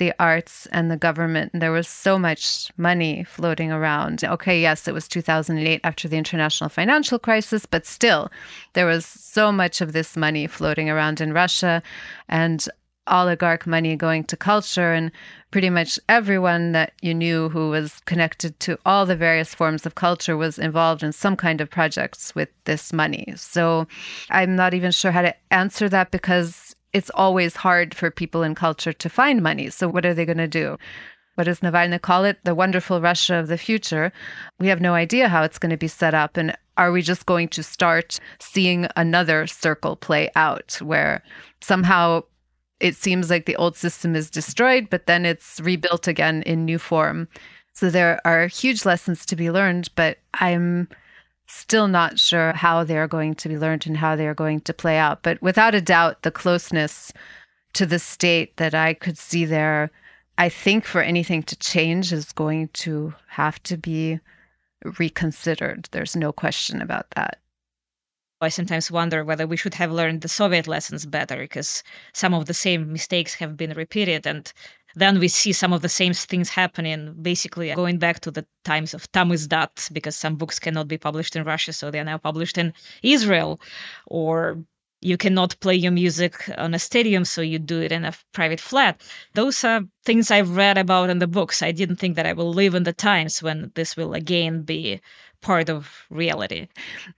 the 0.00 0.12
arts 0.18 0.66
and 0.72 0.90
the 0.90 0.96
government. 0.96 1.52
And 1.52 1.60
there 1.60 1.72
was 1.72 1.86
so 1.86 2.18
much 2.18 2.70
money 2.76 3.22
floating 3.22 3.70
around. 3.70 4.24
Okay, 4.24 4.60
yes, 4.60 4.88
it 4.88 4.94
was 4.94 5.06
2008 5.06 5.80
after 5.84 6.08
the 6.08 6.16
international 6.16 6.70
financial 6.70 7.18
crisis, 7.18 7.66
but 7.66 7.86
still, 7.86 8.30
there 8.72 8.86
was 8.86 9.04
so 9.04 9.52
much 9.52 9.80
of 9.80 9.92
this 9.92 10.16
money 10.16 10.46
floating 10.46 10.88
around 10.88 11.20
in 11.20 11.32
Russia 11.32 11.82
and 12.28 12.66
oligarch 13.06 13.66
money 13.66 13.94
going 13.96 14.24
to 14.24 14.36
culture 14.36 14.92
and 14.92 15.10
pretty 15.50 15.70
much 15.70 15.98
everyone 16.08 16.72
that 16.72 16.92
you 17.02 17.14
knew 17.14 17.48
who 17.48 17.70
was 17.70 18.00
connected 18.06 18.58
to 18.60 18.78
all 18.86 19.04
the 19.04 19.16
various 19.16 19.54
forms 19.54 19.84
of 19.84 19.94
culture 19.94 20.36
was 20.36 20.58
involved 20.58 21.02
in 21.02 21.12
some 21.12 21.36
kind 21.36 21.60
of 21.60 21.70
projects 21.70 22.34
with 22.34 22.48
this 22.64 22.92
money. 22.92 23.32
So 23.36 23.86
I'm 24.30 24.54
not 24.54 24.74
even 24.74 24.92
sure 24.92 25.10
how 25.10 25.22
to 25.22 25.34
answer 25.52 25.88
that 25.88 26.10
because 26.10 26.74
it's 26.92 27.10
always 27.14 27.56
hard 27.56 27.94
for 27.94 28.10
people 28.10 28.42
in 28.42 28.54
culture 28.54 28.92
to 28.92 29.08
find 29.08 29.42
money. 29.42 29.70
So, 29.70 29.88
what 29.88 30.04
are 30.04 30.14
they 30.14 30.24
going 30.24 30.38
to 30.38 30.48
do? 30.48 30.76
What 31.36 31.44
does 31.44 31.60
Navalny 31.60 32.00
call 32.00 32.24
it? 32.24 32.38
The 32.44 32.54
wonderful 32.54 33.00
Russia 33.00 33.36
of 33.36 33.46
the 33.46 33.56
future. 33.56 34.12
We 34.58 34.66
have 34.68 34.80
no 34.80 34.94
idea 34.94 35.28
how 35.28 35.42
it's 35.42 35.58
going 35.58 35.70
to 35.70 35.76
be 35.76 35.88
set 35.88 36.14
up. 36.14 36.36
And 36.36 36.56
are 36.76 36.92
we 36.92 37.02
just 37.02 37.26
going 37.26 37.48
to 37.48 37.62
start 37.62 38.18
seeing 38.40 38.88
another 38.96 39.46
circle 39.46 39.96
play 39.96 40.30
out 40.34 40.78
where 40.82 41.22
somehow 41.60 42.24
it 42.80 42.96
seems 42.96 43.30
like 43.30 43.46
the 43.46 43.56
old 43.56 43.76
system 43.76 44.16
is 44.16 44.30
destroyed, 44.30 44.88
but 44.90 45.06
then 45.06 45.24
it's 45.24 45.60
rebuilt 45.60 46.08
again 46.08 46.42
in 46.42 46.64
new 46.64 46.78
form? 46.78 47.28
So, 47.72 47.90
there 47.90 48.20
are 48.24 48.46
huge 48.46 48.84
lessons 48.84 49.24
to 49.26 49.36
be 49.36 49.50
learned, 49.50 49.90
but 49.94 50.18
I'm 50.34 50.88
still 51.46 51.88
not 51.88 52.18
sure 52.18 52.52
how 52.52 52.84
they're 52.84 53.08
going 53.08 53.34
to 53.34 53.48
be 53.48 53.58
learned 53.58 53.86
and 53.86 53.96
how 53.96 54.16
they're 54.16 54.34
going 54.34 54.60
to 54.60 54.72
play 54.72 54.98
out. 54.98 55.22
But 55.22 55.42
without 55.42 55.74
a 55.74 55.80
doubt, 55.80 56.22
the 56.22 56.30
closeness 56.30 57.12
to 57.72 57.86
the 57.86 57.98
state 57.98 58.56
that 58.56 58.74
I 58.74 58.94
could 58.94 59.18
see 59.18 59.44
there, 59.44 59.90
I 60.38 60.48
think 60.48 60.84
for 60.84 61.02
anything 61.02 61.42
to 61.44 61.56
change 61.56 62.12
is 62.12 62.32
going 62.32 62.68
to 62.68 63.14
have 63.28 63.62
to 63.64 63.76
be 63.76 64.20
reconsidered. 64.98 65.88
There's 65.90 66.16
no 66.16 66.32
question 66.32 66.80
about 66.80 67.10
that. 67.16 67.39
I 68.42 68.48
sometimes 68.48 68.90
wonder 68.90 69.24
whether 69.24 69.46
we 69.46 69.56
should 69.58 69.74
have 69.74 69.92
learned 69.92 70.22
the 70.22 70.28
Soviet 70.28 70.66
lessons 70.66 71.04
better 71.04 71.36
because 71.36 71.82
some 72.14 72.32
of 72.32 72.46
the 72.46 72.54
same 72.54 72.92
mistakes 72.92 73.34
have 73.34 73.56
been 73.56 73.72
repeated 73.72 74.26
and 74.26 74.50
then 74.96 75.20
we 75.20 75.28
see 75.28 75.52
some 75.52 75.72
of 75.72 75.82
the 75.82 75.88
same 75.88 76.14
things 76.14 76.48
happening, 76.48 77.14
basically 77.20 77.70
uh, 77.70 77.76
going 77.76 77.98
back 77.98 78.20
to 78.20 78.30
the 78.30 78.46
times 78.64 78.94
of 78.94 79.10
Tamizdat, 79.12 79.88
because 79.92 80.16
some 80.16 80.36
books 80.36 80.58
cannot 80.58 80.88
be 80.88 80.98
published 80.98 81.36
in 81.36 81.44
Russia, 81.44 81.72
so 81.72 81.90
they 81.90 82.00
are 82.00 82.04
now 82.04 82.18
published 82.18 82.58
in 82.58 82.72
Israel. 83.02 83.60
Or 84.06 84.64
you 85.00 85.16
cannot 85.16 85.58
play 85.60 85.74
your 85.74 85.92
music 85.92 86.50
on 86.58 86.74
a 86.74 86.78
stadium, 86.78 87.24
so 87.24 87.40
you 87.40 87.58
do 87.58 87.80
it 87.80 87.92
in 87.92 88.04
a 88.04 88.14
private 88.32 88.60
flat. 88.60 89.00
Those 89.34 89.62
are 89.64 89.82
things 90.04 90.30
I've 90.30 90.56
read 90.56 90.76
about 90.76 91.10
in 91.10 91.20
the 91.20 91.26
books. 91.26 91.62
I 91.62 91.72
didn't 91.72 91.96
think 91.96 92.16
that 92.16 92.26
I 92.26 92.32
will 92.32 92.52
live 92.52 92.74
in 92.74 92.82
the 92.82 92.92
times 92.92 93.42
when 93.42 93.70
this 93.74 93.96
will 93.96 94.12
again 94.12 94.62
be 94.62 95.00
part 95.40 95.68
of 95.68 96.06
reality. 96.10 96.68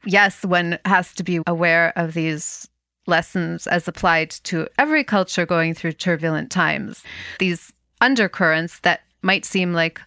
Yes, 0.05 0.45
one 0.45 0.79
has 0.85 1.15
to 1.15 1.23
be 1.23 1.41
aware 1.47 1.93
of 1.97 2.15
these 2.15 2.69
lessons 3.07 3.67
as 3.67 3.89
applied 3.89 4.31
to 4.31 4.69
every 4.79 5.05
culture 5.05 5.45
going 5.45 5.75
through 5.75 5.93
turbulent 5.93 6.51
times. 6.51 7.03
These 7.39 7.73
undercurrents 8.01 8.81
that 8.81 9.01
might 9.23 9.45
seem 9.45 9.73
like 9.73 10.01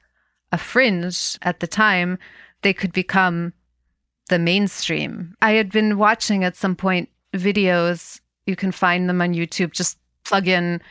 a 0.51 0.57
fringe 0.57 1.37
at 1.41 1.59
the 1.59 1.67
time 1.67 2.17
they 2.61 2.73
could 2.73 2.93
become 2.93 3.53
the 4.29 4.39
mainstream. 4.39 5.35
I 5.41 5.51
had 5.51 5.71
been 5.71 5.97
watching 5.97 6.43
at 6.43 6.55
some 6.55 6.75
point 6.75 7.09
videos, 7.33 8.19
you 8.45 8.55
can 8.55 8.71
find 8.71 9.07
them 9.07 9.21
on 9.21 9.33
YouTube, 9.33 9.71
just 9.71 9.97
plug 10.23 10.47
in 10.47 10.81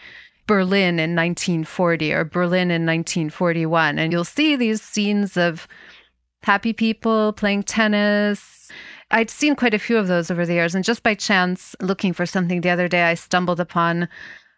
Berlin 0.47 0.99
in 0.99 1.17
1940 1.17 2.13
or 2.13 2.25
Berlin 2.25 2.71
in 2.71 2.87
1941, 2.87 3.99
and 3.99 4.13
you'll 4.13 4.25
see 4.25 4.57
these 4.57 4.83
scenes 4.83 5.37
of 5.37 5.67
happy 6.45 6.73
people 6.73 7.33
playing 7.33 7.65
tennis. 7.65 8.71
I'd 9.11 9.31
seen 9.31 9.57
quite 9.57 9.75
a 9.75 9.79
few 9.79 9.97
of 9.97 10.09
those 10.09 10.31
over 10.31 10.47
the 10.47 10.55
years, 10.55 10.75
and 10.75 10.85
just 10.85 11.03
by 11.03 11.15
chance, 11.15 11.75
looking 11.81 12.13
for 12.13 12.27
something 12.27 12.61
the 12.61 12.71
other 12.71 12.89
day, 12.89 13.05
I 13.05 13.15
stumbled 13.15 13.61
upon 13.61 14.09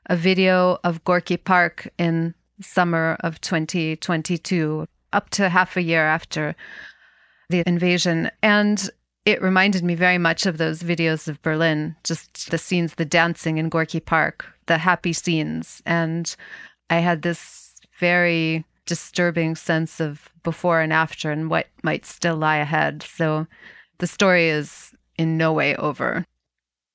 a 0.07 0.17
video 0.17 0.79
of 0.85 1.03
Gorky 1.05 1.37
Park 1.37 1.89
in 1.99 2.35
summer 2.61 3.17
of 3.21 3.41
2022, 3.41 4.87
up 5.13 5.31
to 5.31 5.49
half 5.49 5.77
a 5.77 5.83
year 5.83 6.07
after 6.07 6.55
the 7.51 7.63
invasion. 7.67 8.31
And 8.43 8.89
it 9.25 9.43
reminded 9.43 9.85
me 9.85 9.95
very 9.95 10.19
much 10.19 10.47
of 10.47 10.59
those 10.59 10.83
videos 10.83 11.29
of 11.29 11.43
Berlin, 11.43 11.97
just 12.05 12.51
the 12.51 12.59
scenes, 12.59 12.95
the 12.95 13.05
dancing 13.05 13.59
in 13.59 13.69
Gorky 13.69 14.01
Park, 14.01 14.47
the 14.67 14.79
happy 14.79 15.13
scenes. 15.13 15.83
And 15.85 16.35
I 16.89 16.99
had 16.99 17.23
this 17.23 17.81
very 17.99 18.65
disturbing 18.87 19.57
sense 19.57 20.01
of 20.01 20.31
before 20.43 20.81
and 20.81 20.93
after 20.93 21.31
and 21.31 21.51
what 21.51 21.67
might 21.83 22.07
still 22.07 22.37
lie 22.37 22.57
ahead. 22.57 23.03
So 23.03 23.47
the 23.99 24.07
story 24.07 24.49
is 24.49 24.93
in 25.19 25.37
no 25.37 25.53
way 25.53 25.77
over. 25.77 26.25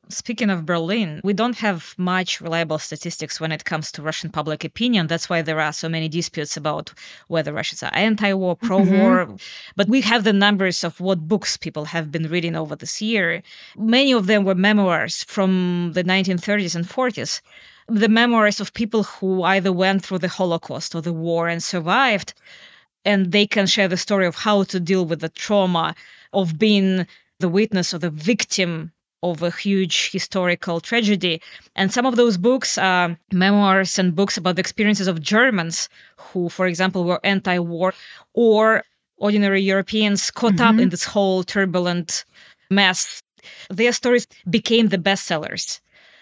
Speaking 0.09 0.49
of 0.49 0.65
Berlin, 0.65 1.21
we 1.23 1.31
don't 1.31 1.57
have 1.57 1.95
much 1.97 2.41
reliable 2.41 2.79
statistics 2.79 3.39
when 3.39 3.53
it 3.53 3.63
comes 3.63 3.93
to 3.93 4.01
Russian 4.01 4.29
public 4.29 4.65
opinion. 4.65 5.07
That's 5.07 5.29
why 5.29 5.41
there 5.41 5.61
are 5.61 5.71
so 5.71 5.87
many 5.87 6.09
disputes 6.09 6.57
about 6.57 6.91
whether 7.29 7.53
Russians 7.53 7.81
are 7.81 7.93
anti 7.93 8.33
war, 8.33 8.57
pro 8.57 8.79
war. 8.79 9.25
Mm-hmm. 9.25 9.35
But 9.77 9.87
we 9.87 10.01
have 10.01 10.25
the 10.25 10.33
numbers 10.33 10.83
of 10.83 10.99
what 10.99 11.29
books 11.29 11.55
people 11.55 11.85
have 11.85 12.11
been 12.11 12.27
reading 12.27 12.57
over 12.57 12.75
this 12.75 13.01
year. 13.01 13.41
Many 13.77 14.11
of 14.11 14.27
them 14.27 14.43
were 14.43 14.55
memoirs 14.55 15.23
from 15.23 15.91
the 15.93 16.03
1930s 16.03 16.75
and 16.75 16.85
40s. 16.85 17.39
The 17.93 18.07
memoirs 18.07 18.61
of 18.61 18.73
people 18.73 19.03
who 19.03 19.43
either 19.43 19.73
went 19.73 20.05
through 20.05 20.19
the 20.19 20.29
Holocaust 20.29 20.95
or 20.95 21.01
the 21.01 21.11
war 21.11 21.49
and 21.49 21.61
survived. 21.61 22.33
And 23.03 23.33
they 23.33 23.45
can 23.45 23.67
share 23.67 23.89
the 23.89 23.97
story 23.97 24.25
of 24.27 24.35
how 24.35 24.63
to 24.63 24.79
deal 24.79 25.05
with 25.05 25.19
the 25.19 25.27
trauma 25.27 25.95
of 26.31 26.57
being 26.57 27.05
the 27.39 27.49
witness 27.49 27.93
or 27.93 27.97
the 27.97 28.09
victim 28.09 28.93
of 29.21 29.43
a 29.43 29.51
huge 29.51 30.09
historical 30.09 30.79
tragedy. 30.79 31.41
And 31.75 31.91
some 31.91 32.05
of 32.05 32.15
those 32.15 32.37
books 32.37 32.77
are 32.77 33.19
memoirs 33.33 33.99
and 33.99 34.15
books 34.15 34.37
about 34.37 34.55
the 34.55 34.61
experiences 34.61 35.07
of 35.07 35.21
Germans 35.21 35.89
who, 36.15 36.47
for 36.47 36.67
example, 36.67 37.03
were 37.03 37.19
anti 37.25 37.59
war 37.59 37.93
or 38.33 38.83
ordinary 39.17 39.61
Europeans 39.61 40.31
caught 40.31 40.53
mm-hmm. 40.53 40.75
up 40.77 40.81
in 40.81 40.87
this 40.87 41.03
whole 41.03 41.43
turbulent 41.43 42.23
mess. 42.69 43.21
Their 43.69 43.91
stories 43.91 44.27
became 44.49 44.87
the 44.87 44.97
bestsellers, 44.97 45.81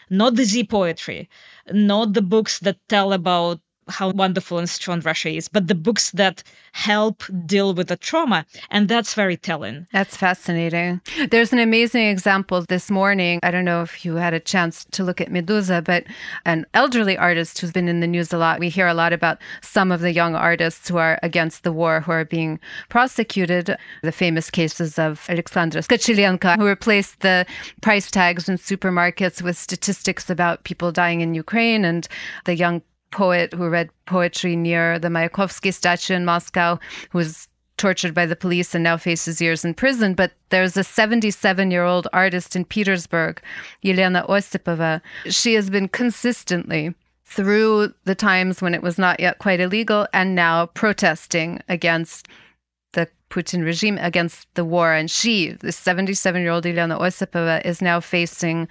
not 0.10 0.36
the 0.36 0.44
Z 0.46 0.66
poetry, 0.66 1.30
not 1.72 2.14
the 2.14 2.22
books 2.22 2.60
that 2.60 2.80
tell 2.88 3.14
about 3.14 3.60
how 3.90 4.12
wonderful 4.12 4.58
and 4.58 4.70
strong 4.70 5.02
Russia 5.02 5.30
is, 5.30 5.48
but 5.48 5.68
the 5.68 5.76
books 5.76 6.12
that 6.12 6.44
help 6.72 7.24
deal 7.46 7.74
with 7.74 7.88
the 7.88 7.98
trauma. 7.98 8.46
And 8.70 8.88
that's 8.88 9.14
very 9.14 9.38
telling. 9.38 9.88
That's 9.92 10.16
fascinating. 10.16 11.02
There's 11.30 11.52
an 11.52 11.60
amazing 11.60 12.08
example 12.08 12.64
this 12.68 12.90
morning. 12.90 13.40
I 13.44 13.52
don't 13.52 13.66
know 13.66 13.82
if 13.82 14.06
you 14.06 14.16
had 14.16 14.34
a 14.34 14.40
chance 14.40 14.86
to 14.92 15.04
look 15.04 15.20
at 15.20 15.30
Meduza, 15.30 15.84
but 15.84 16.06
an 16.46 16.66
elderly 16.74 17.18
artist 17.18 17.60
who's 17.60 17.72
been 17.72 17.88
in 17.88 18.00
the 18.00 18.08
news 18.08 18.32
a 18.32 18.38
lot. 18.38 18.60
We 18.60 18.70
hear 18.70 18.88
a 18.88 18.94
lot 18.94 19.14
about 19.14 19.40
some 19.62 19.92
of 19.92 20.02
the 20.02 20.12
young 20.12 20.36
artists 20.36 20.88
who 20.88 20.98
are 20.98 21.20
against 21.24 21.64
the 21.64 21.72
war 21.72 22.02
who 22.02 22.12
are 22.12 22.26
being 22.26 22.60
prosecuted. 22.90 23.78
The 24.04 24.12
famous 24.12 24.50
cases 24.50 25.00
of 25.00 25.26
Alexandra 25.30 25.82
Skochilenko, 25.82 26.58
who 26.58 26.66
replaced 26.66 27.22
the 27.22 27.46
price 27.82 28.12
tags 28.12 28.48
in 28.48 28.58
supermarkets 28.58 29.42
with 29.42 29.58
statistics 29.58 30.30
about 30.30 30.64
people 30.64 30.92
dying 30.92 31.22
in 31.22 31.34
Ukraine 31.34 31.86
and 31.86 32.08
the 32.46 32.56
young 32.56 32.82
poet 33.12 33.54
who 33.54 33.70
read 33.70 33.90
poetry 34.06 34.56
near 34.56 35.00
the 35.00 35.08
Mayakovsky 35.08 35.74
statue 35.74 36.16
in 36.16 36.26
Moscow, 36.26 36.80
who 37.12 37.18
was 37.18 37.48
tortured 37.78 38.14
by 38.14 38.26
the 38.26 38.36
police 38.36 38.76
and 38.76 38.84
now 38.84 38.98
faces 38.98 39.42
years 39.42 39.66
in 39.66 39.74
prison. 39.74 40.14
But 40.14 40.34
there's 40.50 40.78
a 40.78 40.84
77 40.84 41.72
year 41.72 41.86
old 41.86 42.08
artist 42.14 42.56
in 42.56 42.66
Petersburg, 42.66 43.42
Yelena 43.84 44.28
Osipova. 44.28 45.02
She 45.26 45.56
has 45.56 45.70
been 45.70 45.88
consistently 45.88 46.94
through 47.26 47.94
the 48.06 48.16
times 48.16 48.62
when 48.62 48.74
it 48.74 48.84
was 48.84 48.98
not 48.98 49.20
yet 49.20 49.40
quite 49.40 49.60
illegal 49.60 50.08
and 50.14 50.36
now 50.36 50.66
protesting 50.68 51.62
against 51.70 52.28
the 52.94 53.08
Putin 53.30 53.64
regime, 53.64 53.98
against 54.00 54.48
the 54.56 54.66
war. 54.66 54.94
And 54.94 55.10
she, 55.10 55.52
the 55.52 55.72
77 55.72 56.42
year 56.42 56.52
old 56.52 56.66
Yelena 56.66 57.00
Osipova, 57.00 57.66
is 57.66 57.82
now 57.82 58.00
facing 58.00 58.68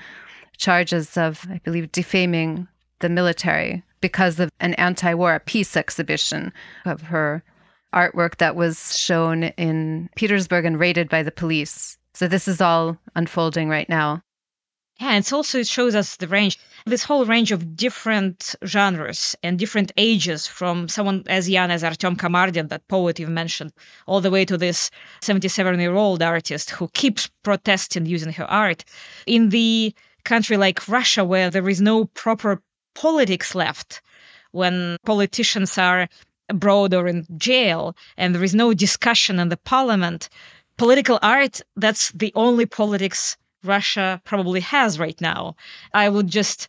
charges 0.57 1.17
of, 1.17 1.47
I 1.51 1.61
believe, 1.65 1.93
defaming 1.93 2.69
the 2.99 3.09
military 3.09 3.85
because 4.01 4.41
of 4.41 4.51
an 4.61 4.75
anti 4.75 5.15
war 5.15 5.41
peace 5.45 5.77
exhibition 5.77 6.53
of 6.85 7.03
her 7.03 7.43
artwork 7.95 8.37
that 8.37 8.57
was 8.57 8.99
shown 8.99 9.45
in 9.45 10.11
Petersburg 10.17 10.65
and 10.65 10.79
raided 10.79 11.09
by 11.09 11.23
the 11.23 11.33
police. 11.33 11.97
So 12.15 12.29
this 12.29 12.49
is 12.49 12.61
all 12.61 12.99
unfolding 13.15 13.69
right 13.69 13.89
now. 13.89 14.23
Yeah, 15.01 15.13
and 15.13 15.33
also 15.33 15.61
it 15.61 15.69
shows 15.69 15.95
us 15.95 16.17
the 16.17 16.27
range, 16.27 16.59
this 16.85 17.05
whole 17.05 17.25
range 17.25 17.53
of 17.53 17.77
different 17.77 18.57
genres 18.67 19.37
and 19.45 19.57
different 19.57 19.93
ages, 19.97 20.49
from 20.49 20.89
someone 20.89 21.23
as 21.29 21.49
young 21.49 21.71
as 21.71 21.85
Artem 21.85 22.17
Kamardin, 22.17 22.69
that 22.71 22.89
poet 22.89 23.21
you 23.21 23.29
mentioned, 23.29 23.73
all 24.09 24.21
the 24.21 24.31
way 24.31 24.45
to 24.45 24.59
this 24.59 24.91
77 25.21 25.79
year 25.79 25.95
old 25.95 26.21
artist 26.21 26.71
who 26.71 26.89
keeps 26.89 27.31
protesting 27.45 28.07
using 28.07 28.33
her 28.33 28.51
art. 28.51 28.85
In 29.25 29.51
the 29.51 29.95
country 30.25 30.57
like 30.57 30.89
Russia, 30.89 31.25
where 31.25 31.49
there 31.49 31.69
is 31.69 31.81
no 31.81 32.07
proper 32.07 32.61
politics 33.01 33.55
left 33.55 34.03
when 34.51 34.97
politicians 35.05 35.79
are 35.79 36.09
abroad 36.49 36.93
or 36.95 37.07
in 37.07 37.25
jail 37.37 37.95
and 38.17 38.35
there 38.35 38.43
is 38.43 38.55
no 38.55 38.75
discussion 38.75 39.39
in 39.39 39.49
the 39.51 39.57
parliament. 39.57 40.29
Political 40.77 41.19
art, 41.23 41.61
that's 41.77 42.11
the 42.13 42.33
only 42.35 42.67
politics 42.67 43.37
Russia 43.63 44.21
probably 44.25 44.61
has 44.61 44.99
right 44.99 45.21
now. 45.21 45.55
I 45.95 46.09
would 46.09 46.29
just 46.29 46.69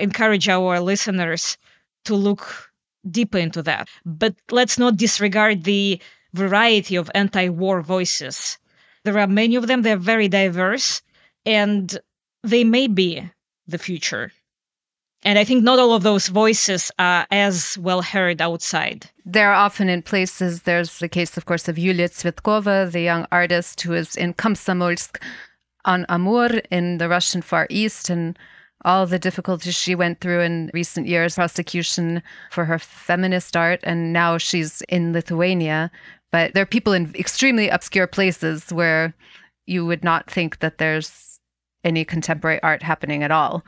encourage 0.00 0.48
our 0.48 0.80
listeners 0.80 1.56
to 2.06 2.14
look 2.16 2.70
deeper 3.08 3.38
into 3.38 3.62
that. 3.62 3.88
But 4.04 4.34
let's 4.50 4.78
not 4.78 4.96
disregard 4.96 5.62
the 5.62 6.00
variety 6.34 6.96
of 6.96 7.10
anti 7.14 7.48
war 7.50 7.82
voices. 7.82 8.58
There 9.04 9.18
are 9.18 9.26
many 9.26 9.54
of 9.56 9.66
them, 9.68 9.82
they're 9.82 9.96
very 9.96 10.28
diverse, 10.28 11.02
and 11.46 11.96
they 12.42 12.64
may 12.64 12.88
be 12.88 13.30
the 13.66 13.78
future. 13.78 14.32
And 15.24 15.38
I 15.38 15.44
think 15.44 15.64
not 15.64 15.78
all 15.78 15.94
of 15.94 16.04
those 16.04 16.28
voices 16.28 16.92
are 16.98 17.26
as 17.30 17.76
well 17.78 18.02
heard 18.02 18.40
outside. 18.40 19.10
They're 19.24 19.52
often 19.52 19.88
in 19.88 20.02
places. 20.02 20.62
There's 20.62 20.98
the 21.00 21.08
case, 21.08 21.36
of 21.36 21.46
course, 21.46 21.68
of 21.68 21.76
Yulia 21.78 22.08
Tsvetkova, 22.08 22.92
the 22.92 23.00
young 23.00 23.26
artist 23.32 23.80
who 23.80 23.94
is 23.94 24.16
in 24.16 24.34
Komsomolsk 24.34 25.20
on 25.84 26.06
Amur 26.08 26.60
in 26.70 26.98
the 26.98 27.08
Russian 27.08 27.42
Far 27.42 27.66
East, 27.68 28.10
and 28.10 28.38
all 28.84 29.06
the 29.06 29.18
difficulties 29.18 29.74
she 29.74 29.94
went 29.94 30.20
through 30.20 30.40
in 30.40 30.70
recent 30.72 31.08
years, 31.08 31.34
prosecution 31.34 32.22
for 32.52 32.64
her 32.64 32.78
feminist 32.78 33.56
art, 33.56 33.80
and 33.82 34.12
now 34.12 34.38
she's 34.38 34.82
in 34.82 35.12
Lithuania. 35.12 35.90
But 36.30 36.54
there 36.54 36.62
are 36.62 36.66
people 36.66 36.92
in 36.92 37.12
extremely 37.16 37.68
obscure 37.68 38.06
places 38.06 38.72
where 38.72 39.14
you 39.66 39.84
would 39.84 40.04
not 40.04 40.30
think 40.30 40.60
that 40.60 40.78
there's 40.78 41.40
any 41.82 42.04
contemporary 42.04 42.62
art 42.62 42.82
happening 42.82 43.22
at 43.22 43.30
all 43.30 43.64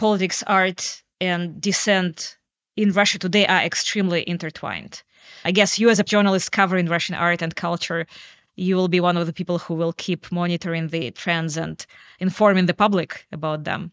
politics, 0.00 0.42
art, 0.46 1.02
and 1.20 1.60
dissent 1.60 2.38
in 2.74 2.90
Russia 2.90 3.18
today 3.18 3.46
are 3.46 3.60
extremely 3.60 4.26
intertwined. 4.26 5.02
I 5.44 5.52
guess 5.52 5.78
you, 5.78 5.90
as 5.90 6.00
a 6.00 6.04
journalist 6.04 6.52
covering 6.52 6.86
Russian 6.86 7.14
art 7.14 7.42
and 7.42 7.54
culture, 7.54 8.06
you 8.56 8.76
will 8.76 8.88
be 8.88 9.00
one 9.00 9.18
of 9.18 9.26
the 9.26 9.32
people 9.34 9.58
who 9.58 9.74
will 9.74 9.92
keep 9.92 10.32
monitoring 10.32 10.88
the 10.88 11.10
trends 11.10 11.58
and 11.58 11.84
informing 12.18 12.64
the 12.64 12.72
public 12.72 13.26
about 13.30 13.64
them. 13.64 13.92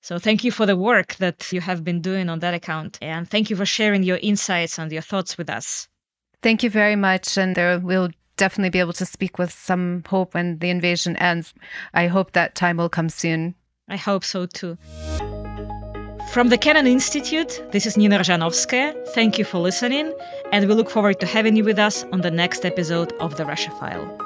So 0.00 0.18
thank 0.18 0.42
you 0.42 0.50
for 0.50 0.64
the 0.64 0.76
work 0.90 1.16
that 1.16 1.52
you 1.52 1.60
have 1.60 1.84
been 1.84 2.00
doing 2.00 2.30
on 2.30 2.38
that 2.38 2.54
account. 2.54 2.98
And 3.02 3.28
thank 3.28 3.50
you 3.50 3.56
for 3.56 3.66
sharing 3.66 4.04
your 4.04 4.18
insights 4.22 4.78
and 4.78 4.90
your 4.90 5.02
thoughts 5.02 5.36
with 5.36 5.50
us. 5.50 5.86
Thank 6.42 6.62
you 6.62 6.70
very 6.70 6.96
much. 6.96 7.36
And 7.36 7.54
there 7.54 7.78
we'll 7.78 8.10
definitely 8.38 8.70
be 8.70 8.80
able 8.80 8.94
to 8.94 9.04
speak 9.04 9.36
with 9.38 9.52
some 9.52 10.02
hope 10.08 10.32
when 10.32 10.58
the 10.60 10.70
invasion 10.70 11.14
ends. 11.16 11.52
I 11.92 12.06
hope 12.06 12.32
that 12.32 12.54
time 12.54 12.78
will 12.78 12.88
come 12.88 13.10
soon. 13.10 13.54
I 13.88 13.96
hope 13.96 14.24
so 14.24 14.46
too. 14.46 14.76
From 16.32 16.48
the 16.48 16.58
Kennan 16.58 16.86
Institute, 16.86 17.62
this 17.70 17.86
is 17.86 17.96
Nina 17.96 18.18
Rozhanovskaya. 18.18 19.08
Thank 19.14 19.38
you 19.38 19.44
for 19.44 19.58
listening, 19.58 20.12
and 20.52 20.68
we 20.68 20.74
look 20.74 20.90
forward 20.90 21.20
to 21.20 21.26
having 21.26 21.56
you 21.56 21.64
with 21.64 21.78
us 21.78 22.04
on 22.12 22.20
the 22.20 22.30
next 22.30 22.64
episode 22.64 23.12
of 23.20 23.36
The 23.36 23.46
Russia 23.46 23.70
File. 23.70 24.25